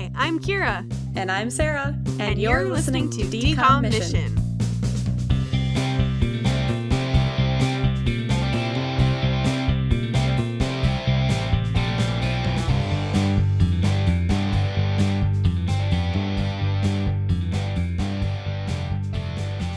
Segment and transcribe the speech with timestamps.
[0.00, 0.90] Hi, I'm Kira.
[1.14, 1.94] And I'm Sarah.
[2.06, 4.34] And, And you're, listening, to Decom Mission.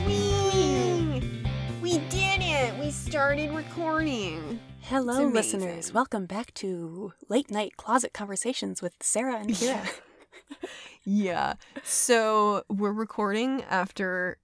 [0.08, 1.22] Whee!
[1.82, 2.74] We did it!
[2.80, 4.58] We started recording.
[4.84, 5.94] Hello, listeners.
[5.94, 9.86] Welcome back to Late Night Closet Conversations with Sarah and Kira.
[11.06, 11.56] Yeah.
[11.84, 14.38] So we're recording after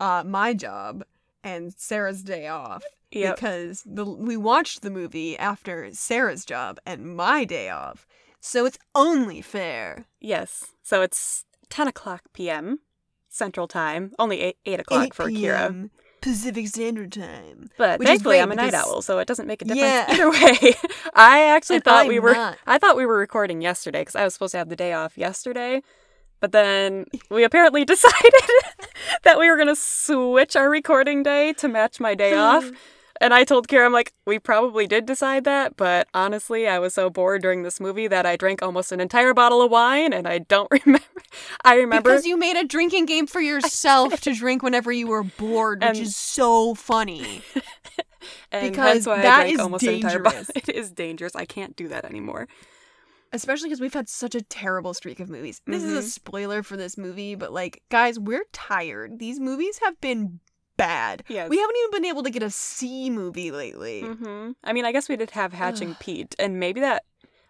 [0.00, 1.04] uh, my job
[1.44, 2.82] and Sarah's day off.
[3.12, 3.36] Yep.
[3.36, 8.06] Because the we watched the movie after Sarah's job and my day off.
[8.40, 10.06] So it's only fair.
[10.20, 10.72] Yes.
[10.82, 12.80] So it's 10 o'clock p.m.
[13.28, 14.12] Central Time.
[14.18, 15.90] Only 8, 8 o'clock 8 for Kira.
[16.26, 17.70] Pacific Standard Time.
[17.78, 20.06] But Which thankfully, I'm a night owl, so it doesn't make a difference Yeah.
[20.10, 20.74] either way.
[21.14, 22.32] I actually And thought I'm we were.
[22.32, 22.58] not.
[22.66, 25.16] I thought we were recording yesterday because I was supposed to have the day off
[25.16, 25.82] yesterday,
[26.40, 28.32] but then we apparently decided
[29.22, 32.70] that we were gonna switch our recording day to match my day off.
[33.20, 36.94] And I told Kira, I'm like, we probably did decide that, but honestly, I was
[36.94, 40.26] so bored during this movie that I drank almost an entire bottle of wine, and
[40.28, 41.04] I don't remember.
[41.64, 45.22] I remember Because you made a drinking game for yourself to drink whenever you were
[45.24, 47.42] bored, which is so funny.
[48.52, 50.38] and because that's why that I drank is almost an entire bottle.
[50.44, 50.68] dangerous.
[50.68, 51.34] It is dangerous.
[51.36, 52.48] I can't do that anymore.
[53.32, 55.60] Especially because we've had such a terrible streak of movies.
[55.66, 56.10] This is a Mhm.
[56.10, 59.18] spoiler for this movie, but like, guys, we're tired.
[59.18, 60.40] These movies have been
[60.76, 61.22] bad.
[61.28, 61.48] Yes.
[61.50, 64.02] We haven't even been able to get a C movie lately.
[64.02, 64.52] Mm-hmm.
[64.64, 67.04] I mean, I guess we did have Hatching Pete, and maybe that.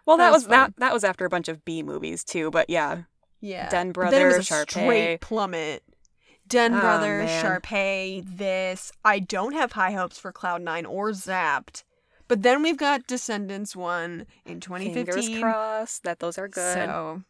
[0.05, 0.73] Well, that, That was, was that.
[0.77, 2.49] That was after a bunch of B movies too.
[2.51, 3.03] But yeah,
[3.41, 3.69] Yeah.
[3.69, 4.69] Den But then it was a Sharpay.
[4.69, 5.83] straight plummet.
[6.47, 7.43] Den Oh, Brothers, man.
[7.61, 8.91] Sharpay, this.
[9.03, 11.83] I don't have high hopes for Cloud9 or Zapped.
[12.29, 14.93] But then we've got Descendants 1 in 2015.
[15.25, 16.73] fingers crossed that those are good.
[16.73, 17.23] So,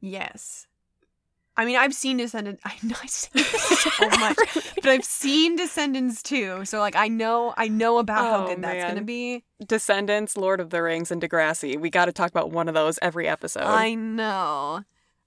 [0.00, 0.66] yes.
[1.60, 2.62] I mean, I've seen Descendants.
[2.64, 4.36] I know I say this so much,
[4.76, 6.64] but I've seen Descendants too.
[6.64, 9.44] So, like, I know, I know about how Oh, good that's gonna be.
[9.66, 11.78] Descendants, Lord of the Rings, and Degrassi.
[11.78, 13.64] We got to talk about one of those every episode.
[13.64, 14.84] I know.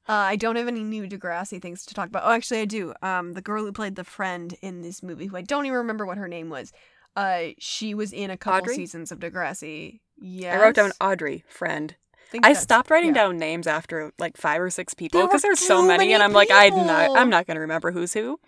[0.10, 2.24] Uh, I don't have any new Degrassi things to talk about.
[2.26, 2.96] Oh, actually, I do.
[3.04, 6.08] Um, the girl who played the friend in this movie, who I don't even remember
[6.08, 6.74] what her name was.
[7.16, 8.76] Uh, she was in a couple Audrey?
[8.76, 10.00] seasons of Degrassi.
[10.20, 10.58] Yes.
[10.58, 11.96] I wrote down Audrey, friend.
[12.34, 13.26] Think I stopped writing yeah.
[13.26, 16.24] down names after like five or six people because were there's so many, many and
[16.24, 17.16] I'm like, I'm not.
[17.16, 18.40] I'm not gonna remember who's who.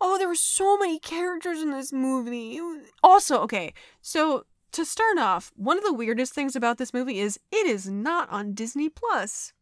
[0.00, 2.60] Oh, there were so many characters in this movie.
[3.04, 3.72] Also, okay,
[4.02, 7.88] so to start off, one of the weirdest things about this movie is it is
[7.88, 9.52] not on Disney Plus.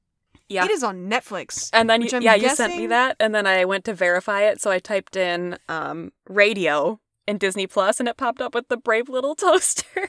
[0.49, 0.65] Yeah.
[0.65, 1.69] It is on Netflix.
[1.75, 4.63] And then, you, yeah, you sent me that, and then I went to verify it.
[4.63, 8.79] So I typed in um, radio in Disney Plus, and it popped up with the
[8.79, 10.09] Brave Little Toaster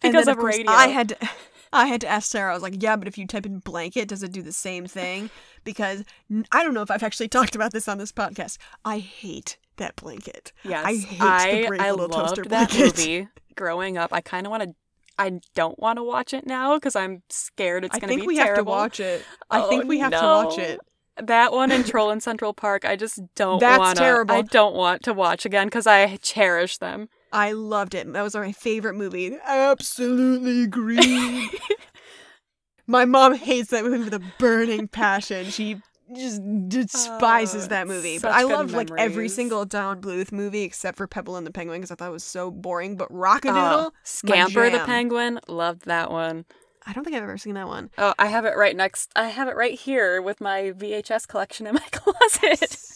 [0.00, 0.70] because of, course, radio.
[0.70, 1.28] I had to,
[1.76, 2.50] I had to ask Sarah.
[2.50, 4.86] I was like, "Yeah, but if you type in blanket, does it do the same
[4.86, 5.30] thing?"
[5.64, 6.04] Because
[6.52, 8.58] I don't know if I've actually talked about this on this podcast.
[8.84, 10.52] I hate that blanket.
[10.64, 12.96] yes, I hate the I, Brave I Little loved Toaster that blanket.
[12.98, 14.12] movie growing up.
[14.12, 14.74] I kind of want to.
[15.18, 18.36] I don't want to watch it now because I'm scared it's going to be terrible.
[18.36, 19.24] I think we have to watch it.
[19.50, 20.80] I Oh, think we have to watch it.
[21.22, 24.02] That one in Troll in Central Park, I just don't That's want to.
[24.02, 24.34] terrible.
[24.34, 27.08] I don't want to watch again because I cherish them.
[27.36, 28.10] I loved it.
[28.12, 29.36] That was my favorite movie.
[29.44, 31.50] Absolutely agree.
[32.86, 35.46] my mom hates that movie with a burning passion.
[35.46, 35.76] She
[36.16, 38.18] just despises Oh, that movie.
[38.18, 41.80] But I loved like every single Don Bluth movie except for Pebble and the Penguin
[41.80, 42.96] because I thought it was so boring.
[42.96, 44.78] But Rock-a-Doodle, Oh, Scamper the.
[44.80, 46.46] Penguin, loved that one.
[46.86, 47.90] I don't think I've ever seen that one.
[47.98, 49.10] Oh, I have it right next.
[49.16, 52.78] I have it right here with my VHS collection in my closet.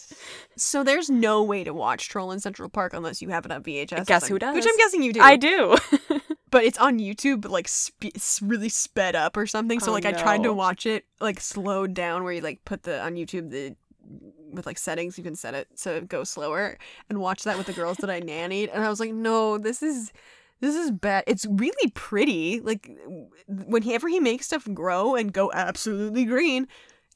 [0.57, 3.63] So there's no way to watch Troll in Central Park unless you have it on
[3.63, 4.05] VHS.
[4.05, 4.65] Guess who I'm- Which?
[4.67, 5.21] I'm guessing you do.
[5.21, 5.77] I do.
[6.51, 7.67] but it's on YouTube, but like
[8.01, 9.79] it's really sped up or something.
[9.79, 12.83] So Oh, like I tried to watch it like slowed down, where you like put
[12.83, 13.75] the on YouTube the
[14.51, 16.77] with like settings you can set it so go slower
[17.09, 19.81] and watch that with the girls that I nannied, and I was like, no, this
[19.81, 20.11] is.
[20.59, 21.23] This is bad.
[21.25, 22.59] It's really pretty.
[22.59, 22.87] Like
[23.47, 26.67] whenever he makes stuff grow and go absolutely green,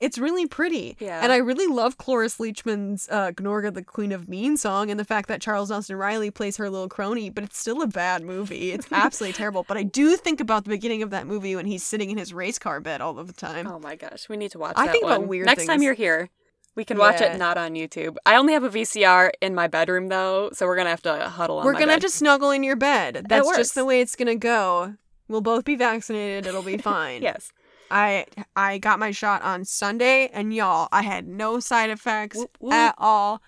[0.01, 0.97] it's really pretty.
[1.00, 1.21] Yeah.
[1.24, 5.06] And I really love Cloris Leachman's uh, Gnorga, the Queen of Mean song, and the
[5.06, 8.71] fact that Charles Nelson Reilly plays her little crony, but it's still a bad movie.
[8.71, 9.63] It's absolutely terrible.
[9.68, 12.33] But I do think about the beginning of that movie when he's sitting in his
[12.33, 13.68] race car bed all of the time.
[13.68, 15.30] oh my gosh, we need to watch I that think about one.
[15.30, 16.30] weird Next time you're here,
[16.75, 17.33] we can watch Yeah.
[17.33, 18.18] it not on YouTube.
[18.25, 21.59] I only have a VCR in my bedroom though, so we're gonna have to huddle
[21.59, 21.65] on.
[21.65, 23.25] We're gonna have to snuggle in your bed.
[23.30, 24.95] That's just the way it's gonna go.
[25.30, 26.45] We'll both be vaccinated.
[26.48, 27.21] It'll be fine.
[27.21, 27.51] Yes.
[27.91, 32.57] I I got my shot on Sunday, and y'all, I had no side effects Whoop,
[32.59, 32.73] whoop.
[32.73, 33.41] at all.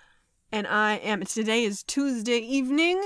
[0.52, 3.02] And I am today is Tuesday evening.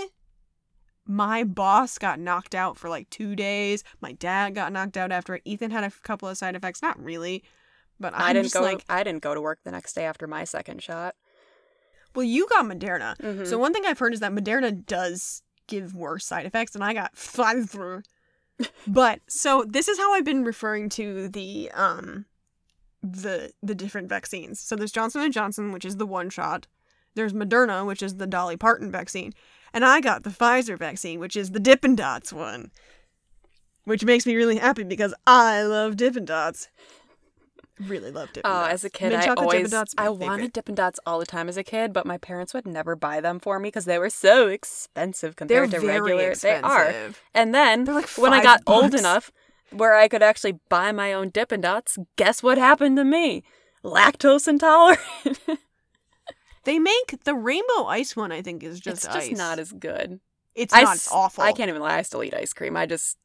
[1.06, 3.82] my boss got knocked out for like two days.
[4.00, 5.42] My dad got knocked out after it.
[5.44, 6.80] Ethan had a couple of side effects.
[6.82, 7.42] Not really,
[7.98, 8.62] but I'm I didn't just go.
[8.62, 11.16] like, I didn't go to work the next day after my second shot.
[12.14, 13.16] well, you got Moderna.
[13.18, 13.46] Mhm.
[13.46, 16.92] So one thing I've heard is that Moderna does give worse side effects, and I
[16.94, 18.04] got Pfizer.
[18.86, 22.26] But so this is how I've been referring to the um
[23.02, 24.60] the the different vaccines.
[24.60, 26.66] So there's Johnson and Johnson, which is the one shot.
[27.14, 29.32] There's Moderna, which is the Dolly Parton vaccine,
[29.74, 32.70] and I got the Pfizer vaccine, which is the Dippin' Dots one.
[33.84, 36.68] Which makes me really happy because I love Dippin' Dots.
[37.86, 38.72] Really love Dippin' Oh, Dots.
[38.72, 40.18] as a kid, I always Dots, I favorite.
[40.26, 43.20] wanted Dippin' Dots all the time as a kid, but my parents would never buy
[43.20, 46.30] them for me because they were so expensive They're compared to very regular.
[46.30, 46.62] expensive.
[46.62, 47.10] They are.
[47.34, 49.30] And then like when I got old enough
[49.70, 53.42] where I could actually buy my own Dippin' Dots, guess what happened to me?
[53.84, 55.00] Lactose intolerant.
[56.64, 58.30] They make the rainbow ice one.
[58.30, 59.36] I think is just it's just ice.
[59.36, 60.20] not as good.
[60.54, 60.94] It's I not.
[60.94, 61.42] It's awful.
[61.42, 61.98] I can't even lie.
[61.98, 62.76] I still eat ice cream.
[62.76, 63.18] I just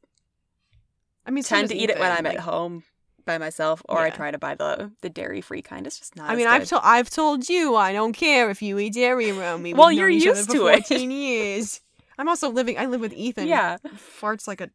[1.24, 2.82] I mean, tend to eat it when I'm like- at home
[3.28, 5.86] by myself, or I try to buy the the dairy free kind.
[5.86, 6.30] It's just not.
[6.30, 9.62] I mean, I've told I've told you I don't care if you eat dairy around
[9.62, 9.74] me.
[9.78, 10.86] Well, you're known each other used to it.
[10.88, 11.80] 14 years.
[12.18, 12.78] I'm also living.
[12.78, 13.46] I live with Ethan.
[13.46, 13.76] yeah.
[14.20, 14.70] farts like a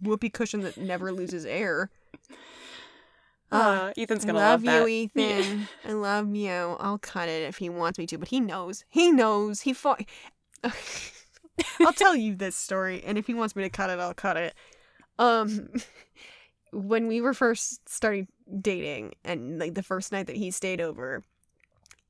[0.00, 1.90] whoopee cushion that never loses air.
[3.52, 5.18] Uh, Ethan's gonna love, love, you, that.
[5.28, 5.68] Ethan.
[5.84, 6.52] I love you.
[6.78, 8.84] I'll cut it if he wants me to, but he knows.
[8.88, 9.62] He knows.
[9.62, 10.04] He fought.
[10.62, 14.36] I'll tell you this story, and if he wants me to cut it, I'll cut
[14.36, 14.54] it.
[15.18, 15.68] Um,
[16.72, 18.28] when we were first starting
[18.60, 21.24] dating, and like the first night that he stayed over,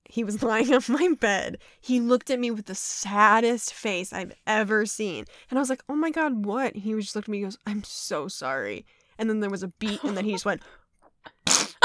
[0.05, 1.59] he was lying on my bed.
[1.81, 5.83] He looked at me with the saddest face I've ever seen, and I was like,
[5.89, 7.39] "Oh my god, what?" He just looked at me.
[7.39, 8.87] and goes, "I'm so sorry."
[9.19, 10.63] And then there was a beat, and then he just went.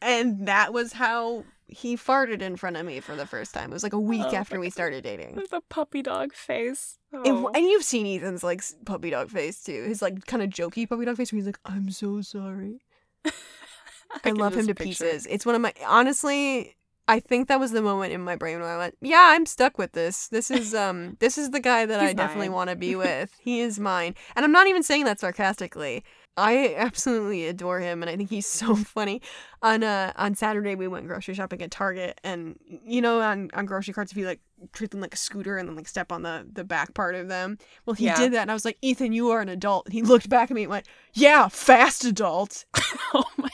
[0.00, 3.70] And that was how he farted in front of me for the first time.
[3.70, 5.36] It was like a week Oh after we started dating.
[5.50, 6.98] The puppy dog face.
[7.12, 7.48] It- Oh.
[7.54, 9.84] and you've seen Ethan's like puppy dog face too.
[9.84, 12.80] His like kind of jokey puppy dog face where he's like, "I'm so sorry."
[13.24, 15.26] I, can love him to picture pieces.
[15.26, 16.74] It's one of my honestly.
[17.10, 19.78] I think that was the moment in my brain where I went, "Yeah, I'm stuck
[19.78, 20.28] with this.
[20.28, 23.30] This is um, this is the guy that I He's definitely want to be with.
[23.40, 26.04] he is mine." And I'm not even saying that sarcastically.
[26.38, 29.20] I absolutely adore him, and I think he's so funny.
[29.60, 33.66] On uh, on Saturday, we went grocery shopping at Target, and you know, on, on
[33.66, 34.40] grocery carts, if you like
[34.72, 37.28] treat them like a scooter and then like step on the the back part of
[37.28, 38.16] them, well, he Yeah.
[38.16, 39.86] did that, and I was like, Ethan, you are an adult.
[39.86, 42.64] And he looked back at me and went, Yeah, fast adult.
[43.14, 43.50] oh my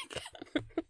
[0.55, 0.65] god.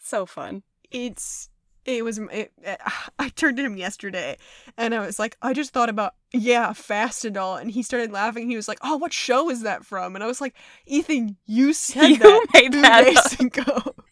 [0.00, 0.62] so fun.
[0.90, 1.48] it's
[1.86, 2.52] it was it,
[3.18, 4.36] I turned to him yesterday
[4.76, 8.12] and I was like I just thought about yeah fast and all and he started
[8.12, 8.48] laughing.
[8.50, 10.14] He was like oh what show is that from?
[10.14, 10.54] And I was like
[10.86, 13.40] Ethan you said You that made two that days up.
[13.40, 13.94] ago.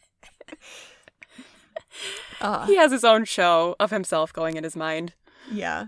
[2.40, 5.14] Uh, He has his own show of himself going in his mind.
[5.50, 5.86] yeah.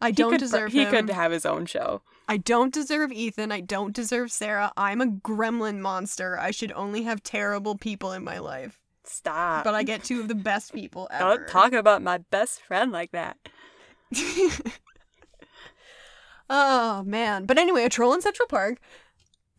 [0.00, 0.90] I don't could, deserve He him.
[0.90, 2.02] could have his own show.
[2.28, 3.50] I don't deserve Ethan.
[3.50, 4.70] I don't deserve Sarah.
[4.76, 6.38] I'm a gremlin monster.
[6.38, 8.78] I should only have terrible people in my life
[9.08, 9.64] Stop.
[9.64, 12.92] but I get two of the best people ever Don't talk about my best friend
[12.92, 13.36] like that.
[16.50, 17.44] oh man.
[17.46, 18.78] But anyway, a troll in Central Park.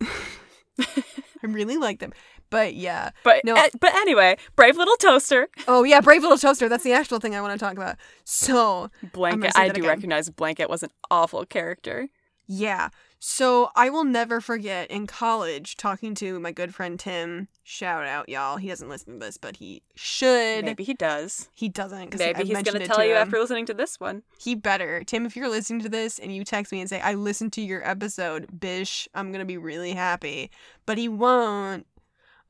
[0.00, 2.12] I really like them.
[2.50, 3.10] But yeah.
[3.24, 3.54] But No.
[3.54, 5.48] eh, but anyway, brave little toaster.
[5.66, 6.68] Oh yeah, Brave Little Toaster.
[6.68, 7.96] That's the actual thing I want to talk about.
[8.24, 9.52] So Blanket.
[9.54, 9.88] I do again.
[9.88, 12.08] recognize Blanket was an awful character.
[12.46, 12.88] yeah.
[13.20, 17.48] So I will never forget in college talking to my good friend Tim.
[17.64, 18.58] Shout out, y'all.
[18.58, 20.64] He doesn't listen to this, but he should.
[20.64, 21.48] Maybe he does.
[21.52, 23.18] He doesn't because Maybe I've he's gonna tell you him.
[23.18, 24.22] after listening to this one.
[24.38, 25.02] He better.
[25.02, 27.60] Tim, if you're listening to this and you text me and say, I listened to
[27.60, 30.50] your episode, bish, I'm going to be really happy.
[30.86, 31.86] But he won't.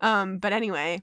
[0.02, 1.02] Um, but anyway,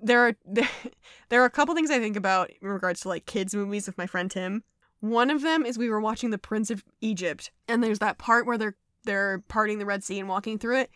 [0.00, 0.68] there are there,
[1.28, 3.98] there are a couple things I think about in regards to like kids movies with
[3.98, 4.64] my friend Tim.
[5.02, 8.46] One of them is we were watching The Prince of Egypt, and there's that part
[8.46, 10.90] where they're they're parting the Red Sea and walking through it,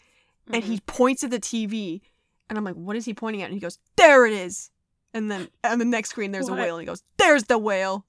[0.53, 0.73] and Mm-hmm.
[0.73, 2.01] he points at the TV,
[2.49, 4.71] and I'm like, "What is he pointing at?" And he goes, "There it is."
[5.13, 6.59] And then on the next screen, there's What?
[6.59, 8.05] a whale, and he goes, "There's the whale."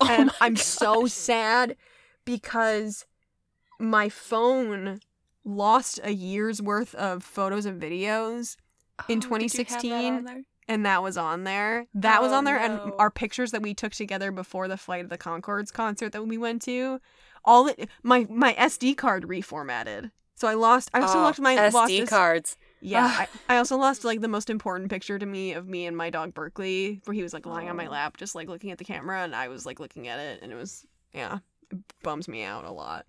[0.00, 0.62] Oh and I'm God.
[0.62, 1.76] so sad
[2.26, 3.06] because
[3.78, 5.00] my phone
[5.44, 8.56] lost a year's worth of photos and videos
[9.08, 10.42] in Oh, did you have that 2016, on there?
[10.70, 11.86] And that was on there.
[11.94, 15.02] That was Oh, on there and our pictures that we took together before the Flight
[15.02, 17.00] of the Conchords concert that we went to.
[17.44, 20.12] All it my my SD card reformatted.
[20.36, 22.56] So I lost I also Oh, lost my SD lost this- cards.
[22.80, 23.04] yeah,
[23.48, 26.08] I, I also lost like the most important picture to me of me and my
[26.08, 27.90] dog Berkeley, where he was like lying on my Oh.
[27.90, 30.52] lap, just like looking at the camera, and I was like looking at it, and
[30.52, 31.38] it was yeah,
[31.72, 33.08] it bums me out a lot.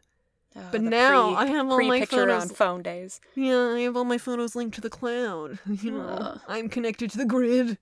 [0.55, 2.43] Oh, But now pre- I have all my photos.
[2.43, 3.21] on phone days.
[3.35, 5.59] Yeah, I have all my photos linked to the cloud.
[5.81, 6.41] You know, Ugh.
[6.47, 7.77] I'm connected to the grid.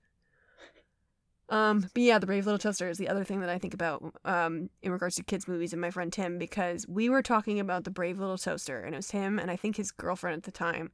[1.48, 4.14] Um, but yeah, the Brave Little Toaster is the other thing that I think about
[4.24, 7.82] um, in regards to kids' movies and my friend Tim because we were talking about
[7.82, 10.52] the Brave Little Toaster and it was him and I think his girlfriend at the
[10.52, 10.92] time,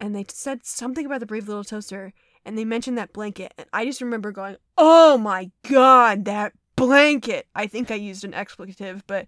[0.00, 2.12] and they said something about the Brave Little Toaster
[2.44, 7.46] and they mentioned that blanket and I just remember going, "Oh my god, that blanket!"
[7.54, 9.26] I think I used an expletive, but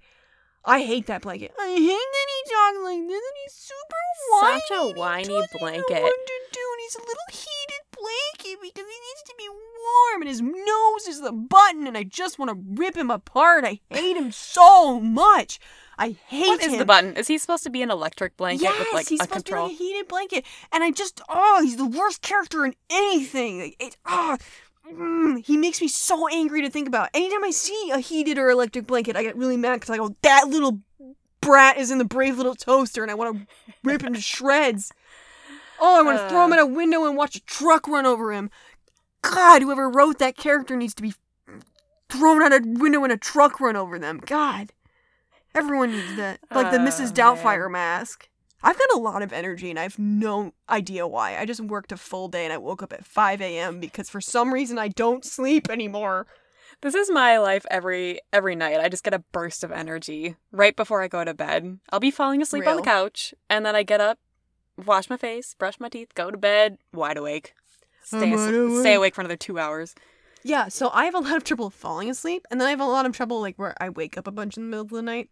[0.65, 1.53] I hate that blanket.
[1.59, 4.61] I hate that he talks like this and he's super whiny.
[4.69, 6.03] Such a whiny blanket.
[6.03, 10.23] what to do, and he's a little heated blanket because he needs to be warm,
[10.23, 13.65] and his nose is the button, and I just want to rip him apart.
[13.65, 15.59] I hate him so much.
[16.00, 16.73] I hate What him.
[16.73, 17.17] is the button?
[17.17, 19.69] Is he supposed to be an electric blanket yes, with like he's a supposed control?
[19.69, 22.75] to be like a heated blanket, and I just oh, he's the worst character in
[22.91, 23.61] anything.
[23.61, 24.37] Like, It ah.
[24.92, 27.11] Mm, he makes me so angry to think about.
[27.14, 30.14] Anytime I see a heated or electric blanket, I get really mad because I go,
[30.23, 30.80] that little
[31.40, 33.47] brat is in the brave little toaster, and I want to
[33.85, 34.92] rip him to shreds.
[35.80, 36.57] Oh, I want to throw him Uh.
[36.57, 38.50] out a window and watch a truck run over him.
[39.23, 41.14] God, whoever wrote that character needs to be
[42.09, 44.21] thrown out a window and a truck run over them.
[44.25, 44.73] God.
[45.54, 46.40] Everyone needs that.
[46.50, 47.12] Like the Oh, Mrs.
[47.12, 48.28] Doubtfire mask.
[48.62, 51.38] I've got a lot of energy and I have no idea why.
[51.38, 53.79] I just worked a full day and I woke up at 5 a.m.
[53.79, 56.27] because for some reason I don't sleep anymore.
[56.81, 58.79] This is my life every every night.
[58.81, 61.79] I just get a burst of energy right before I go to bed.
[61.91, 64.19] I'll be falling asleep on the couch, and then I get up,
[64.87, 67.55] wash my face, brush my teeth, go to bed, wide awake.
[68.05, 68.81] Stay, wide awake.
[68.81, 69.95] stay awake for another two hours.
[70.45, 72.85] Yeah, so I have a lot of trouble falling asleep, and then I have a
[72.85, 75.03] lot of trouble like where I wake up a bunch in the middle of the
[75.03, 75.31] night.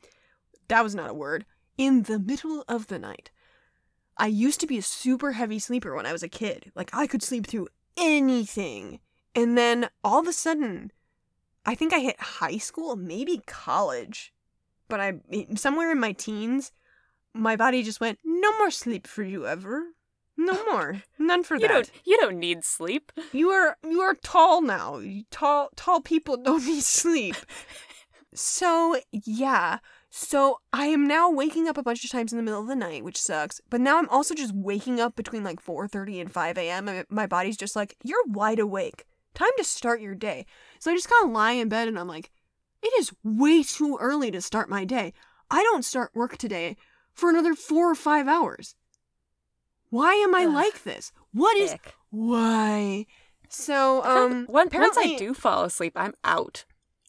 [0.68, 1.44] That was not a word.
[1.78, 3.30] In the middle of the night.
[4.16, 6.72] I used to be a super heavy sleeper when I was a kid.
[6.74, 9.00] Like I could sleep through anything.
[9.34, 10.90] And then all of a sudden,
[11.66, 14.32] I think I hit high school, maybe college.
[14.88, 15.14] But I
[15.56, 16.72] somewhere in my teens,
[17.34, 19.88] my body just went, "No more sleep for you ever.
[20.38, 21.02] No more.
[21.18, 23.12] None for You that." don't you don't need sleep.
[23.32, 25.02] You are you are tall now.
[25.30, 27.36] Tall tall people don't need sleep.
[28.34, 29.80] so yeah.
[30.18, 32.74] So I am now waking up a bunch of times in the middle of the
[32.74, 33.60] night, which sucks.
[33.68, 37.04] But now I'm also just waking up between like 4:30 and 5 a.m.
[37.10, 39.04] my body's just like, you're wide awake.
[39.34, 40.46] Time to start your day.
[40.78, 42.30] So I just kind of lie in bed and I'm like,
[42.82, 45.12] it is way too early to start my day.
[45.50, 46.78] I don't start work today
[47.12, 48.74] for another four or five hours.
[49.90, 50.54] Why am I Ugh.
[50.54, 51.12] like this?
[51.32, 51.94] What is Ick.
[52.08, 53.04] why?
[53.50, 56.64] So, I feel like um, when once I do fall asleep, I'm out.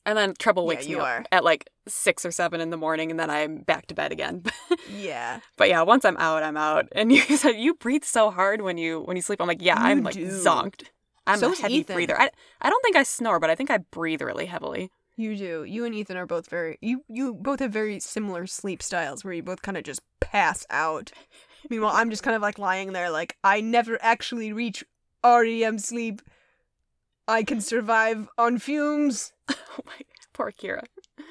[0.08, 2.78] And then trouble Yeah, wakes me you up at like six or seven in the
[2.78, 4.44] morning, and then I'm back to bed again.
[4.92, 6.88] yeah, but yeah, once I'm out, I'm out.
[6.94, 9.42] And you said you breathe so hard when you when you sleep.
[9.42, 10.28] I'm like, yeah, You I'm like do.
[10.28, 10.84] zonked.
[11.28, 11.94] I'm so a heavy Ethan.
[11.96, 12.20] breather.
[12.20, 12.30] I
[12.62, 14.90] I don't think I snore, but I think I breathe really heavily.
[15.18, 15.66] you do.
[15.66, 19.34] You and Ethan are both very you you both have very similar sleep styles where
[19.34, 21.12] you both kind of just pass out.
[21.70, 24.86] Meanwhile, I'm just kind of like lying there like I never actually reach
[25.26, 26.22] REM sleep.
[27.28, 29.34] I can survive on fumes.
[29.50, 29.56] oh
[29.86, 30.00] my
[30.34, 30.84] poor Kira.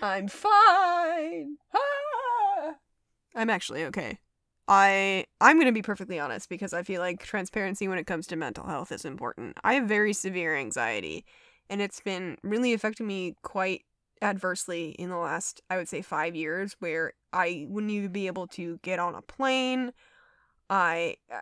[0.02, 1.56] I'm fine.
[1.74, 2.74] Ah!
[3.34, 4.18] I'm actually okay.
[4.68, 8.26] I I'm going to be perfectly honest because I feel like transparency when it comes
[8.28, 9.56] to mental health is important.
[9.62, 11.24] I have very severe anxiety
[11.70, 13.82] and it's been really affecting me quite
[14.22, 18.48] adversely in the last I would say 5 years where I wouldn't even be able
[18.48, 19.92] to get on a plane.
[20.68, 21.40] I uh,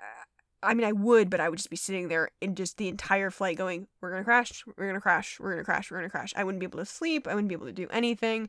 [0.65, 3.31] I mean I would but I would just be sitting there in just the entire
[3.31, 5.99] flight going we're going to crash, we're going to crash, we're going to crash, we're
[5.99, 6.33] going to crash.
[6.37, 8.49] I wouldn't be able to sleep, I wouldn't be able to do anything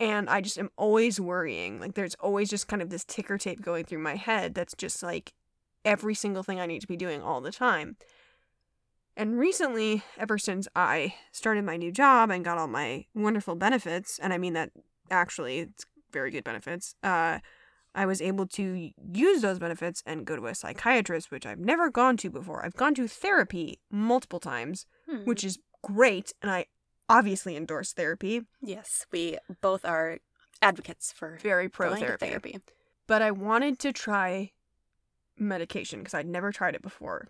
[0.00, 1.78] and I just am always worrying.
[1.78, 5.02] Like there's always just kind of this ticker tape going through my head that's just
[5.02, 5.34] like
[5.84, 7.96] every single thing I need to be doing all the time.
[9.16, 14.18] And recently, ever since I started my new job and got all my wonderful benefits,
[14.18, 14.70] and I mean that
[15.10, 17.40] actually it's very good benefits, uh
[17.94, 21.90] I was able to use those benefits and go to a psychiatrist, which I've never
[21.90, 22.64] gone to before.
[22.64, 25.24] I've gone to therapy multiple times, Hmm.
[25.24, 26.66] which is great, and I
[27.08, 28.42] obviously endorse therapy.
[28.60, 30.18] yes, we both are
[30.62, 32.26] advocates for Very pro therapy.
[32.26, 32.60] therapy.
[33.08, 34.52] but I wanted to try
[35.36, 37.28] medication because I'd never tried it before.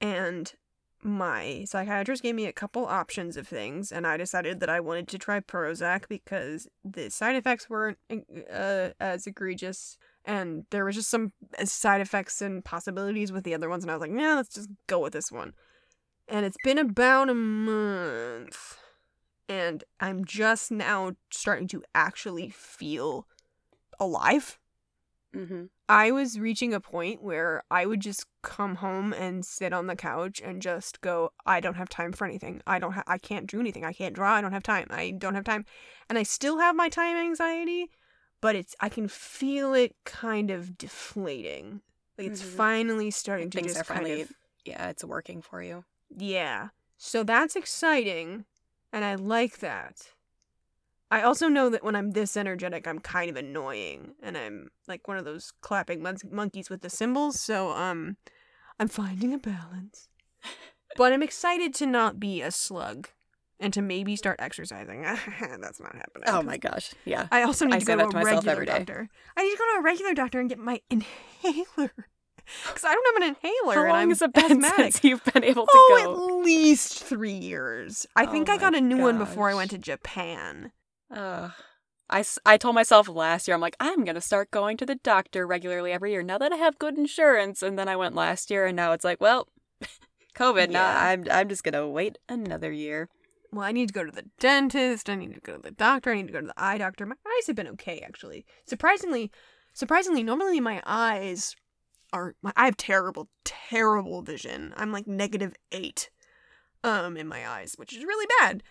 [0.00, 0.52] And
[1.02, 5.08] my psychiatrist gave me a couple options of things, and I decided that I wanted
[5.08, 7.98] to try Prozac because the side effects weren't
[8.52, 13.54] uh, as egregious, and there was just some uh, side effects and possibilities with the
[13.54, 15.52] other ones, and I was like, yeah, let's just go with this one.
[16.26, 18.76] And it's been about a month,
[19.48, 23.26] and I'm just now starting to actually feel
[24.00, 24.58] alive.
[25.34, 25.64] Mm-hmm.
[25.88, 29.96] I was reaching a point where I would just come home and sit on the
[29.96, 32.62] couch and just go, I don't have time for anything.
[32.66, 33.84] I don't ha- I can't do anything.
[33.84, 34.34] I can't draw.
[34.34, 34.86] I don't have time.
[34.90, 35.64] I don't have time.
[36.08, 37.90] And I still have my time anxiety,
[38.40, 41.82] but it's I can feel it kind of deflating.
[42.16, 42.56] Like it's Mhm.
[42.56, 44.32] finally starting to Things just are kind of
[44.64, 45.84] yeah, it's working for you.
[46.14, 46.68] yeah.
[46.96, 48.44] So that's exciting,
[48.92, 50.10] and I like that.
[51.10, 55.08] I also know that when I'm this energetic, I'm kind of annoying, and I'm like
[55.08, 57.40] one of those clapping mon- monkeys with the cymbals.
[57.40, 58.16] So um,
[58.78, 60.08] I'm finding a balance,
[60.96, 63.08] but I'm excited to not be a slug,
[63.58, 65.02] and to maybe start exercising.
[65.60, 66.24] That's not happening.
[66.28, 66.92] Oh my gosh.
[67.06, 67.26] Yeah.
[67.32, 68.78] I also need I to go to a regular every day.
[68.78, 69.08] doctor.
[69.36, 71.64] I need to go to a regular doctor and get my inhaler
[72.66, 73.74] because I don't have an inhaler.
[73.74, 74.76] How and long I'm has it been asthmatic.
[74.76, 76.12] since you've been able to Oh, go?
[76.40, 78.06] at least three years.
[78.14, 80.72] I Oh think I got a new one before I went to Japan.
[81.10, 81.52] Ugh.
[82.10, 84.94] I, I told myself last year, I'm like, I'm going to start going to the
[84.94, 87.62] doctor regularly every year now that I have good insurance.
[87.62, 89.48] And then I went last year, and now it's like, well,
[90.34, 91.04] COVID, now Yeah.
[91.04, 93.08] I'm, I'm just going to wait another year.
[93.52, 95.08] Well, I need to go to the dentist.
[95.08, 96.10] I need to go to the doctor.
[96.10, 97.06] I need to go to the eye doctor.
[97.06, 98.44] My eyes have been okay, actually.
[98.66, 99.30] Surprisingly,
[99.72, 101.56] surprisingly, normally my eyes
[102.12, 102.34] are.
[102.42, 104.74] My, I have terrible, terrible vision.
[104.76, 106.10] I'm like negative eight,
[106.84, 108.62] um, in my eyes, which is really bad.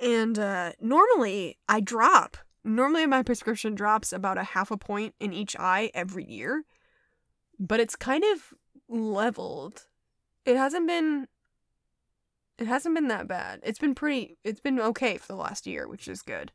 [0.00, 2.36] And uh, normally I drop.
[2.64, 6.64] Normally my prescription drops about a half a point in each eye every year,
[7.58, 8.54] but it's kind of
[8.88, 9.86] leveled.
[10.44, 11.28] It hasn't been
[12.56, 13.60] it hasn't been that bad.
[13.62, 16.52] It's been pretty it's been okay for the last year, which is good.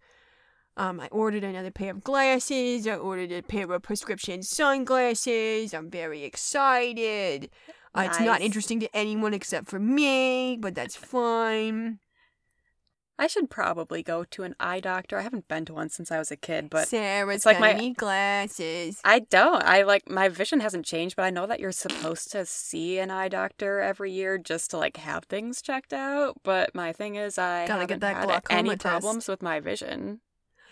[0.78, 2.88] Um, I ordered another pair of glasses.
[2.88, 5.74] I ordered a pair of prescription sunglasses.
[5.74, 7.50] I'm very excited.
[7.94, 12.00] Uh, It's not interesting to anyone except for me, but that's fine.
[13.20, 15.18] I should probably go to an eye doctor.
[15.18, 17.74] I haven't been to one since I was a kid, but Sarah's it's like my-
[17.74, 19.02] need glasses.
[19.04, 19.62] I don't.
[19.64, 23.12] I like my vision hasn't changed, but I know that you're supposed to see an
[23.12, 26.38] eye doctor every year just to like have things checked out.
[26.44, 28.82] But my thing is, I Gotta get haven't that had glaucoma any test.
[28.84, 30.22] problems with my vision.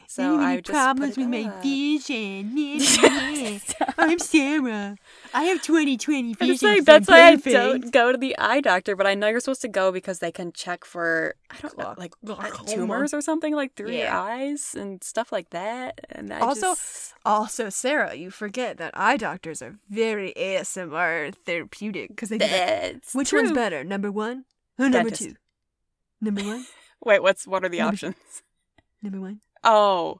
[0.10, 2.54] So I just problems with it my vision?
[3.98, 4.96] I'm Sarah.
[5.34, 6.58] I have 20/20 I'm vision.
[6.58, 9.62] saying that's why I don't go to the eye doctor, but I know you're supposed
[9.64, 13.54] to go because they can check for I don't know, like uh, tumors or something
[13.54, 16.00] like through your eyes and stuff like that.
[16.10, 22.10] And I Also, just, Also, Sarah, you forget that eye doctors are very ASMR therapeutic
[22.12, 22.84] because they do that.
[22.96, 23.42] it's Which true.
[23.44, 24.46] one's better, number one
[24.80, 25.22] or number Dentist.
[25.32, 25.36] two?
[26.22, 26.66] Number one,
[27.04, 28.16] Wait, what's what are the Number- options?
[29.04, 30.20] number one, Oh.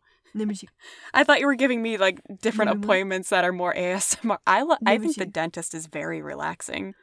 [1.16, 4.38] I thought you were giving me like different appointments that are more ASMR.
[4.46, 6.94] I lo- I think the dentist is very relaxing.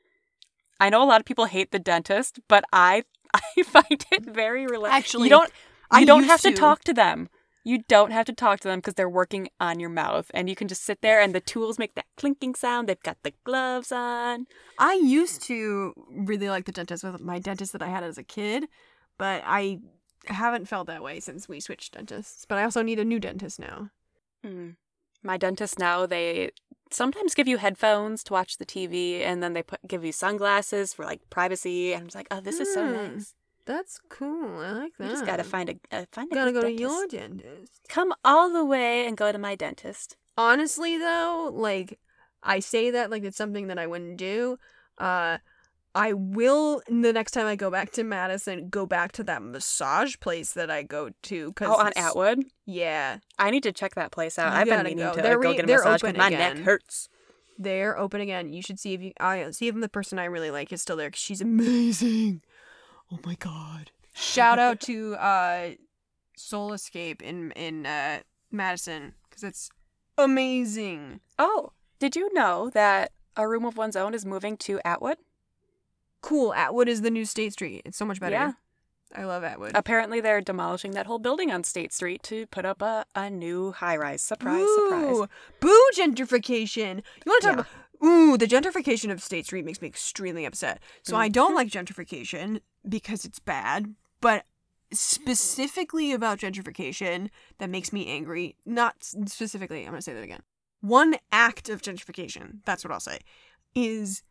[0.79, 3.03] I know a lot of people hate the dentist, but I
[3.35, 4.97] I find it very relaxing.
[4.97, 5.51] Actually, you don't
[5.91, 6.57] I you don't have to to.
[6.57, 7.29] talk to them.
[7.67, 10.55] You don't have to talk to them because they're working on your mouth, and you
[10.55, 12.89] can just sit there, and the tools make that clinking sound.
[12.89, 14.47] They've got the gloves on.
[14.79, 18.23] I used to really like the dentist with my dentist that I had as a
[18.23, 18.67] kid,
[19.17, 19.79] but I
[20.27, 22.45] haven't felt that way since we switched dentists.
[22.49, 23.91] But I also need a new dentist now.
[24.45, 24.77] Mm.
[25.23, 26.51] My dentist now they
[26.91, 30.93] sometimes give you headphones to watch the TV, and then they put give you sunglasses
[30.95, 31.93] for like privacy.
[31.93, 32.93] And I'm just like, oh, this is so Hmm.
[32.93, 33.35] nice.
[33.67, 34.59] That's cool.
[34.61, 35.05] I like that.
[35.05, 37.81] You just gotta find a uh, find a Gotta go to your dentist.
[37.89, 40.17] Come all the way and go to my dentist.
[40.37, 41.99] honestly though like
[42.43, 44.59] i say that like it's something that i wouldn't do
[44.99, 45.39] uh
[45.95, 50.17] i will the next time i go back to madison go back to that massage
[50.21, 52.45] place that i go to because Oh, on Atwood.
[52.67, 54.53] yeah I need to check that place out.
[54.53, 55.15] You I've been meaning go.
[55.15, 57.09] to They're go get a massage because my neck hurts.
[57.59, 60.51] they're open again you should see if you i see if the person i really
[60.51, 62.43] like is still there 'cause she's amazing
[63.13, 65.71] oh my god shout out to uh
[66.37, 68.19] soul escape in in uh
[68.51, 69.71] madison because it's
[70.19, 75.19] amazing Oh, did you know that a room of one's own is moving to Atwood?
[76.29, 78.53] Cool atwood is the new state street it's so much better Yeah.
[79.15, 82.81] i love atwood Apparently, they're demolishing that whole building on State Street to put up
[82.83, 84.23] a, a new high rise.
[84.23, 85.29] Surprise, surprise.
[85.61, 86.95] Boo gentrification.
[87.25, 87.61] You want to talk Yeah.
[87.61, 87.67] about
[88.05, 90.81] Ooh, the gentrification of State Street makes me extremely upset.
[91.03, 91.33] So I Mm-hmm.
[91.33, 94.45] don't like gentrification because it's bad, but
[94.93, 100.43] specifically about gentrification that makes me angry, not specifically, I'm going to say that again.
[100.81, 103.21] One act of gentrification, that's what I'll say,
[103.75, 104.23] is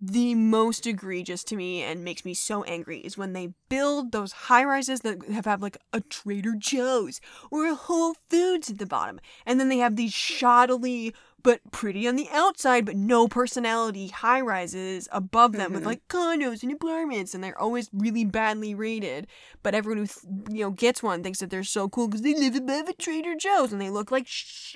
[0.00, 4.32] the most egregious to me and makes me so angry is when they build those
[4.32, 8.84] high rises that have, have like a Trader Joe's or a Whole Foods at the
[8.86, 9.18] bottom.
[9.46, 14.40] And then they have these shoddily but pretty on the outside but no personality high
[14.40, 15.86] rises above them with Mhm.
[15.86, 19.26] like condos and apartments and they're always really badly rated.
[19.62, 22.34] But everyone who th- you know gets one thinks that they're so cool because they
[22.34, 24.74] live above a Trader Joe's and they look like sh-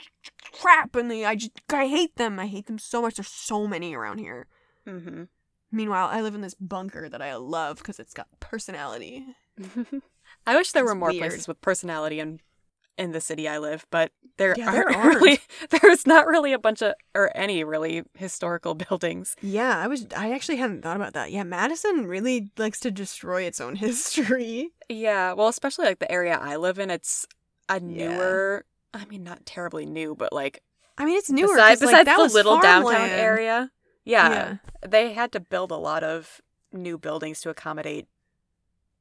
[0.53, 2.39] crap and they I just I hate them.
[2.39, 3.17] I hate them so much.
[3.17, 4.47] There's so many around here.
[4.87, 5.25] Mm-hmm.
[5.73, 9.25] Meanwhile, I live in this bunker that I love because it's got personality.
[10.47, 11.21] I wish there were more weird.
[11.31, 12.41] places with personality and
[12.99, 15.15] in the city I live, but there Yeah, aren't, aren't.
[15.23, 15.39] really
[15.71, 19.37] there's not really a bunch of or any really historical buildings.
[19.41, 20.07] Yeah, I was.
[20.17, 21.31] I actually hadn't thought about that.
[21.31, 24.71] Yeah, Madison really likes to destroy its own history.
[24.89, 27.27] Yeah, well, especially like the area I live in, it's
[27.69, 28.09] a Yeah.
[28.17, 28.65] newer.
[28.93, 30.63] I mean, not terribly new, but like
[30.99, 31.47] I mean, it's newer.
[31.47, 33.71] besides, 'cause, like, besides that the was little downtown area,
[34.05, 34.57] yeah, Yeah.
[34.89, 36.41] they had to build a lot of
[36.73, 38.07] new buildings to accommodate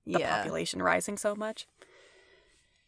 [0.06, 0.38] the Yeah.
[0.38, 1.68] population rising so much.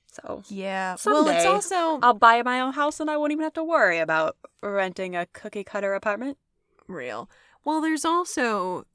[0.07, 0.97] So Yeah.
[1.05, 1.45] Well, it's Someday.
[1.45, 5.15] also I'll buy my own house and I won't even have to worry about renting
[5.15, 6.37] a cookie cutter apartment.
[6.87, 7.29] real.
[7.63, 8.85] Well, there's also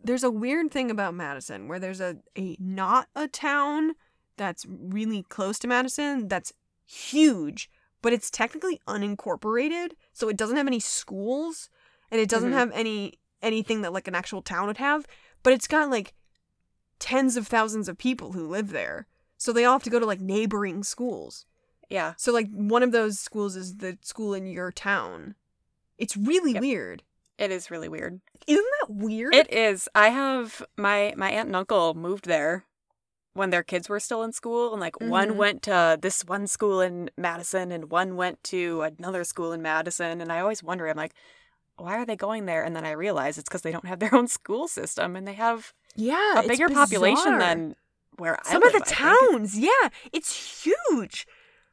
[0.00, 3.96] there's a weird thing about Madison where there's a a not a town
[4.38, 6.52] that's really close to Madison that's
[6.86, 7.68] huge,
[8.00, 11.68] but it's technically unincorporated, so it doesn't have any schools
[12.10, 12.54] and it doesn't Mhm.
[12.54, 15.06] have any anything that like an actual town would have,
[15.44, 16.12] but it's got like
[16.98, 19.06] tens of thousands of people who live there.
[19.36, 21.46] So they all have to go to like neighboring schools.
[21.88, 22.14] Yeah.
[22.16, 25.36] So like one of those schools is the school in your town.
[25.96, 26.60] It's really Yep.
[26.60, 27.02] weird.
[27.38, 28.20] It is really weird.
[28.48, 29.32] Isn't that weird?
[29.34, 29.88] It is.
[29.94, 32.64] I have my my aunt and uncle moved there
[33.34, 35.36] when their kids were still in school and like one Mhm.
[35.36, 40.20] went to this one school in Madison and one went to another school in Madison
[40.20, 41.14] and I always wonder I'm like
[41.78, 44.14] why are they going there and then I realize it's cuz they don't have their
[44.14, 47.74] own school system and they have yeah, a bigger population than
[48.16, 49.30] where I some live, of the I think.
[49.30, 49.58] towns.
[49.58, 51.26] Yeah, it's huge.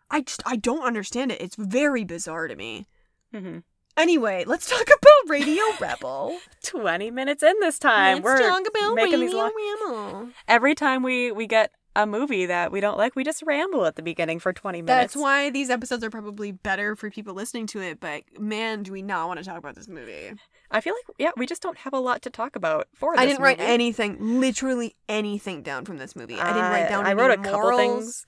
[0.09, 1.41] I just I don't understand it.
[1.41, 2.87] It's very bizarre to me.
[3.33, 3.59] Mm-hmm.
[3.97, 6.37] Anyway, let's talk about Radio Rebel.
[6.63, 8.21] 20 minutes in this time.
[8.21, 10.29] let's We're talk about making Radio these long Rebel.
[10.47, 13.95] every time we we get a movie that we don't like, we just ramble at
[13.95, 15.13] the beginning for 20 minutes.
[15.13, 17.99] That's why these episodes are probably better for people listening to it.
[17.99, 20.33] But man, do we not want to talk about this movie?
[20.71, 23.21] I feel like yeah, we just don't have a lot to talk about for this
[23.21, 26.39] I didn't write anything, literally anything down from this movie.
[26.39, 27.05] I didn't write down.
[27.05, 28.25] I wrote a couple things.